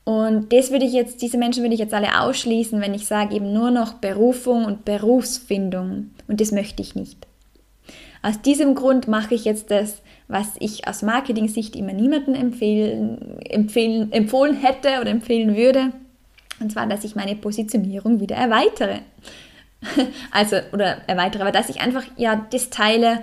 Und 0.04 0.52
das 0.52 0.70
würde 0.70 0.85
ich 0.85 0.92
jetzt, 0.92 1.22
diese 1.22 1.38
Menschen 1.38 1.64
würde 1.64 1.74
ich 1.74 1.80
jetzt 1.80 1.92
alle 1.92 2.20
ausschließen, 2.20 2.80
wenn 2.80 2.94
ich 2.94 3.06
sage 3.06 3.35
eben 3.35 3.52
nur 3.52 3.72
noch 3.72 3.94
Berufung 3.94 4.64
und 4.64 4.85
Berufsfindung. 4.85 6.11
Und 6.28 6.40
das 6.40 6.52
möchte 6.52 6.82
ich 6.82 6.94
nicht. 6.94 7.26
Aus 8.22 8.40
diesem 8.42 8.76
Grund 8.76 9.09
mache 9.09 9.35
ich 9.35 9.44
jetzt 9.44 9.72
das, 9.72 10.02
was 10.28 10.52
ich 10.61 10.87
aus 10.87 11.02
Marketing-Sicht 11.02 11.74
immer 11.74 11.92
niemandem 11.92 12.35
empfehlen, 12.35 13.40
empfehlen, 13.40 14.12
empfohlen 14.12 14.54
hätte 14.54 15.00
oder 15.00 15.11
empfehlen 15.11 15.56
würde. 15.56 15.90
Und 16.61 16.73
zwar, 16.73 16.87
dass 16.87 17.05
ich 17.05 17.16
meine 17.16 17.37
Positionierung 17.37 18.21
wieder 18.21 18.37
erweitere. 18.37 19.01
Also, 20.33 20.57
oder 20.73 21.03
erweitere, 21.07 21.42
aber 21.42 21.53
dass 21.53 21.69
ich 21.69 21.81
einfach 21.81 22.03
ja 22.16 22.47
das 22.51 22.71
teile, 22.71 23.21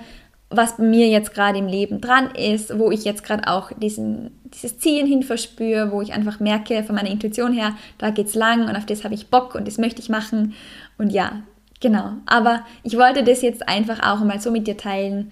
was 0.56 0.78
bei 0.78 0.84
mir 0.84 1.08
jetzt 1.08 1.34
gerade 1.34 1.58
im 1.58 1.67
Leben 1.67 2.00
dran 2.00 2.30
ist, 2.32 2.78
wo 2.78 2.91
ich 2.91 3.04
jetzt 3.04 3.24
gerade 3.24 3.48
auch 3.48 3.72
diesen, 3.72 4.32
dieses 4.46 4.78
Zielen 4.78 5.08
hin 5.08 5.24
verspüre, 5.24 5.91
wo 5.91 6.02
ich 6.02 6.13
einfach 6.13 6.39
merke 6.39 6.84
von 6.84 6.96
meiner 6.96 7.10
Intuition 7.10 7.54
her, 7.54 7.76
da 7.98 8.12
geht's 8.12 8.36
lang 8.36 8.67
und 8.69 8.76
auf 8.76 8.86
das 8.86 9.04
habe 9.04 9.15
ich 9.15 9.28
Bock 9.28 9.56
und 9.56 9.67
das 9.67 9.78
möchte 9.78 10.02
ich 10.02 10.10
machen. 10.10 10.54
Und 10.98 11.12
ja, 11.12 11.41
genau. 11.80 12.12
Aber 12.26 12.63
ich 12.84 12.98
wollte 12.98 13.24
das 13.24 13.41
jetzt 13.41 13.67
einfach 13.67 14.00
auch 14.04 14.24
mal 14.24 14.39
so 14.39 14.52
mit 14.52 14.67
dir 14.67 14.78
teilen, 14.78 15.32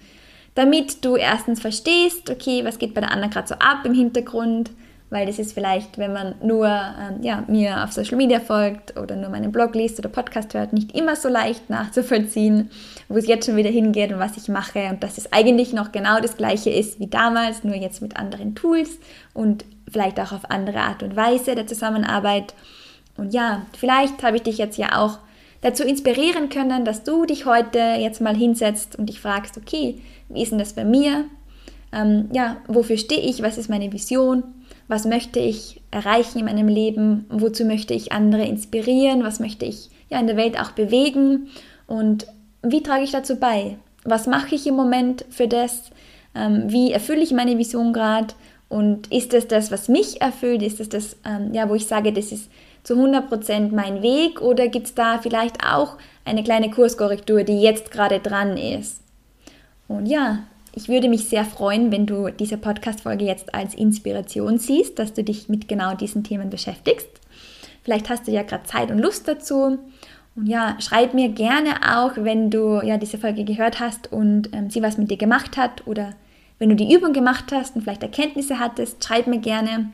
damit 0.54 1.04
du 1.04 1.16
erstens 1.16 1.60
verstehst, 1.60 2.28
okay, 2.28 2.64
was 2.64 2.78
geht 2.78 2.94
bei 2.94 3.00
der 3.00 3.12
Anna 3.12 3.28
gerade 3.28 3.48
so 3.48 3.54
ab 3.54 3.84
im 3.84 3.94
Hintergrund, 3.94 4.70
weil 5.12 5.26
das 5.26 5.38
ist 5.38 5.52
vielleicht, 5.52 5.98
wenn 5.98 6.14
man 6.14 6.36
nur 6.42 6.66
ähm, 6.66 7.22
ja, 7.22 7.44
mir 7.46 7.84
auf 7.84 7.92
Social 7.92 8.16
Media 8.16 8.40
folgt 8.40 8.96
oder 8.98 9.14
nur 9.14 9.28
meinen 9.28 9.52
Blog 9.52 9.74
liest 9.74 9.98
oder 9.98 10.08
Podcast 10.08 10.54
hört, 10.54 10.72
nicht 10.72 10.96
immer 10.96 11.16
so 11.16 11.28
leicht 11.28 11.68
nachzuvollziehen, 11.68 12.70
wo 13.10 13.18
es 13.18 13.26
jetzt 13.26 13.44
schon 13.44 13.56
wieder 13.56 13.68
hingeht 13.68 14.10
und 14.10 14.20
was 14.20 14.38
ich 14.38 14.48
mache 14.48 14.88
und 14.88 15.02
dass 15.02 15.18
es 15.18 15.30
eigentlich 15.30 15.74
noch 15.74 15.92
genau 15.92 16.18
das 16.20 16.38
gleiche 16.38 16.70
ist 16.70 16.98
wie 16.98 17.08
damals, 17.08 17.62
nur 17.62 17.74
jetzt 17.74 18.00
mit 18.00 18.16
anderen 18.16 18.54
Tools 18.54 18.98
und 19.34 19.66
vielleicht 19.86 20.18
auch 20.18 20.32
auf 20.32 20.50
andere 20.50 20.78
Art 20.78 21.02
und 21.02 21.14
Weise 21.14 21.54
der 21.54 21.66
Zusammenarbeit. 21.66 22.54
Und 23.18 23.34
ja, 23.34 23.66
vielleicht 23.78 24.22
habe 24.22 24.36
ich 24.36 24.44
dich 24.44 24.56
jetzt 24.56 24.78
ja 24.78 24.98
auch 24.98 25.18
dazu 25.60 25.82
inspirieren 25.84 26.48
können, 26.48 26.86
dass 26.86 27.04
du 27.04 27.26
dich 27.26 27.44
heute 27.44 27.78
jetzt 27.98 28.22
mal 28.22 28.34
hinsetzt 28.34 28.98
und 28.98 29.10
dich 29.10 29.20
fragst, 29.20 29.58
okay, 29.58 30.00
wie 30.30 30.42
ist 30.42 30.52
denn 30.52 30.58
das 30.58 30.72
bei 30.72 30.86
mir? 30.86 31.26
Ähm, 31.92 32.30
ja, 32.32 32.56
wofür 32.66 32.96
stehe 32.96 33.20
ich? 33.20 33.42
Was 33.42 33.58
ist 33.58 33.68
meine 33.68 33.92
Vision? 33.92 34.42
Was 34.88 35.04
möchte 35.04 35.38
ich 35.38 35.80
erreichen 35.90 36.38
in 36.38 36.44
meinem 36.44 36.68
Leben? 36.68 37.26
Wozu 37.28 37.64
möchte 37.64 37.94
ich 37.94 38.12
andere 38.12 38.44
inspirieren? 38.44 39.22
Was 39.22 39.40
möchte 39.40 39.64
ich 39.64 39.90
ja 40.10 40.18
in 40.18 40.26
der 40.26 40.36
Welt 40.36 40.60
auch 40.60 40.72
bewegen? 40.72 41.48
Und 41.86 42.26
wie 42.62 42.82
trage 42.82 43.04
ich 43.04 43.12
dazu 43.12 43.36
bei? 43.36 43.76
Was 44.04 44.26
mache 44.26 44.54
ich 44.54 44.66
im 44.66 44.74
Moment 44.74 45.24
für 45.30 45.48
das? 45.48 45.90
Ähm, 46.34 46.64
wie 46.66 46.92
erfülle 46.92 47.22
ich 47.22 47.32
meine 47.32 47.58
Vision 47.58 47.92
gerade? 47.92 48.34
Und 48.68 49.12
ist 49.12 49.34
es 49.34 49.48
das, 49.48 49.70
was 49.70 49.88
mich 49.88 50.22
erfüllt? 50.22 50.62
Ist 50.62 50.80
es 50.80 50.88
das, 50.88 51.16
ähm, 51.26 51.52
ja, 51.52 51.68
wo 51.68 51.74
ich 51.74 51.86
sage, 51.86 52.12
das 52.12 52.32
ist 52.32 52.50
zu 52.82 52.94
100% 52.94 53.74
mein 53.74 54.02
Weg 54.02 54.40
oder 54.40 54.68
gibt 54.68 54.86
es 54.86 54.94
da 54.94 55.18
vielleicht 55.18 55.64
auch 55.64 55.98
eine 56.24 56.42
kleine 56.42 56.70
Kurskorrektur, 56.70 57.44
die 57.44 57.60
jetzt 57.60 57.90
gerade 57.90 58.18
dran 58.18 58.56
ist? 58.56 59.00
Und 59.88 60.06
ja, 60.06 60.44
ich 60.74 60.88
würde 60.88 61.08
mich 61.08 61.28
sehr 61.28 61.44
freuen, 61.44 61.92
wenn 61.92 62.06
du 62.06 62.30
diese 62.30 62.56
Podcast-Folge 62.56 63.24
jetzt 63.24 63.54
als 63.54 63.74
Inspiration 63.74 64.58
siehst, 64.58 64.98
dass 64.98 65.12
du 65.12 65.22
dich 65.22 65.48
mit 65.48 65.68
genau 65.68 65.94
diesen 65.94 66.24
Themen 66.24 66.50
beschäftigst. 66.50 67.08
Vielleicht 67.82 68.08
hast 68.08 68.26
du 68.26 68.30
ja 68.32 68.42
gerade 68.42 68.64
Zeit 68.64 68.90
und 68.90 68.98
Lust 68.98 69.28
dazu. 69.28 69.78
Und 70.34 70.46
ja, 70.46 70.76
schreib 70.80 71.12
mir 71.12 71.28
gerne 71.28 71.96
auch, 71.96 72.12
wenn 72.16 72.50
du 72.50 72.80
ja 72.82 72.96
diese 72.96 73.18
Folge 73.18 73.44
gehört 73.44 73.80
hast 73.80 74.10
und 74.10 74.48
ähm, 74.54 74.70
sie 74.70 74.82
was 74.82 74.96
mit 74.96 75.10
dir 75.10 75.18
gemacht 75.18 75.58
hat 75.58 75.86
oder 75.86 76.14
wenn 76.58 76.70
du 76.70 76.76
die 76.76 76.94
Übung 76.94 77.12
gemacht 77.12 77.52
hast 77.52 77.76
und 77.76 77.82
vielleicht 77.82 78.02
Erkenntnisse 78.02 78.58
hattest, 78.58 79.04
schreib 79.04 79.26
mir 79.26 79.40
gerne, 79.40 79.90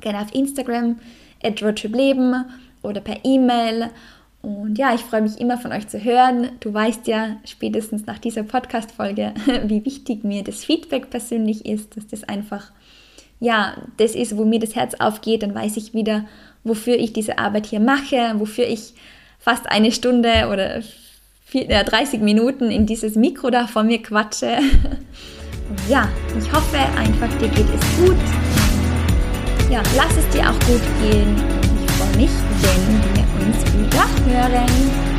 gerne 0.00 0.20
auf 0.20 0.34
Instagram 0.34 0.96
Leben 1.42 2.44
oder 2.82 3.00
per 3.00 3.24
E-Mail. 3.24 3.90
Und 4.42 4.78
ja, 4.78 4.94
ich 4.94 5.02
freue 5.02 5.22
mich 5.22 5.38
immer 5.38 5.58
von 5.58 5.72
euch 5.72 5.88
zu 5.88 6.02
hören. 6.02 6.50
Du 6.60 6.72
weißt 6.72 7.06
ja 7.06 7.36
spätestens 7.44 8.06
nach 8.06 8.18
dieser 8.18 8.42
Podcast-Folge, 8.42 9.34
wie 9.64 9.84
wichtig 9.84 10.24
mir 10.24 10.42
das 10.42 10.64
Feedback 10.64 11.10
persönlich 11.10 11.66
ist, 11.66 11.96
dass 11.96 12.06
das 12.06 12.24
einfach, 12.24 12.72
ja, 13.38 13.76
das 13.98 14.14
ist, 14.14 14.36
wo 14.36 14.44
mir 14.44 14.58
das 14.58 14.74
Herz 14.74 14.94
aufgeht. 14.94 15.42
Dann 15.42 15.54
weiß 15.54 15.76
ich 15.76 15.92
wieder, 15.92 16.24
wofür 16.64 16.96
ich 16.96 17.12
diese 17.12 17.38
Arbeit 17.38 17.66
hier 17.66 17.80
mache, 17.80 18.34
wofür 18.36 18.66
ich 18.66 18.94
fast 19.38 19.70
eine 19.70 19.92
Stunde 19.92 20.48
oder 20.50 20.82
30 21.52 22.20
Minuten 22.20 22.70
in 22.70 22.86
dieses 22.86 23.16
Mikro 23.16 23.50
da 23.50 23.66
vor 23.66 23.82
mir 23.82 24.02
quatsche. 24.02 24.58
Ja, 25.88 26.08
ich 26.36 26.52
hoffe 26.52 26.78
einfach, 26.78 27.28
dir 27.38 27.46
geht 27.46 27.68
es 27.72 27.96
gut 27.96 28.16
ja, 29.70 29.82
lass 29.96 30.16
es 30.16 30.28
dir 30.30 30.50
auch 30.50 30.58
gut 30.66 30.82
gehen. 31.00 31.36
Ich 31.84 31.92
freue 31.92 32.16
mich, 32.16 32.30
wenn 32.60 32.99
uns 33.50 33.64
wieder 33.74 34.06
hören. 34.26 35.09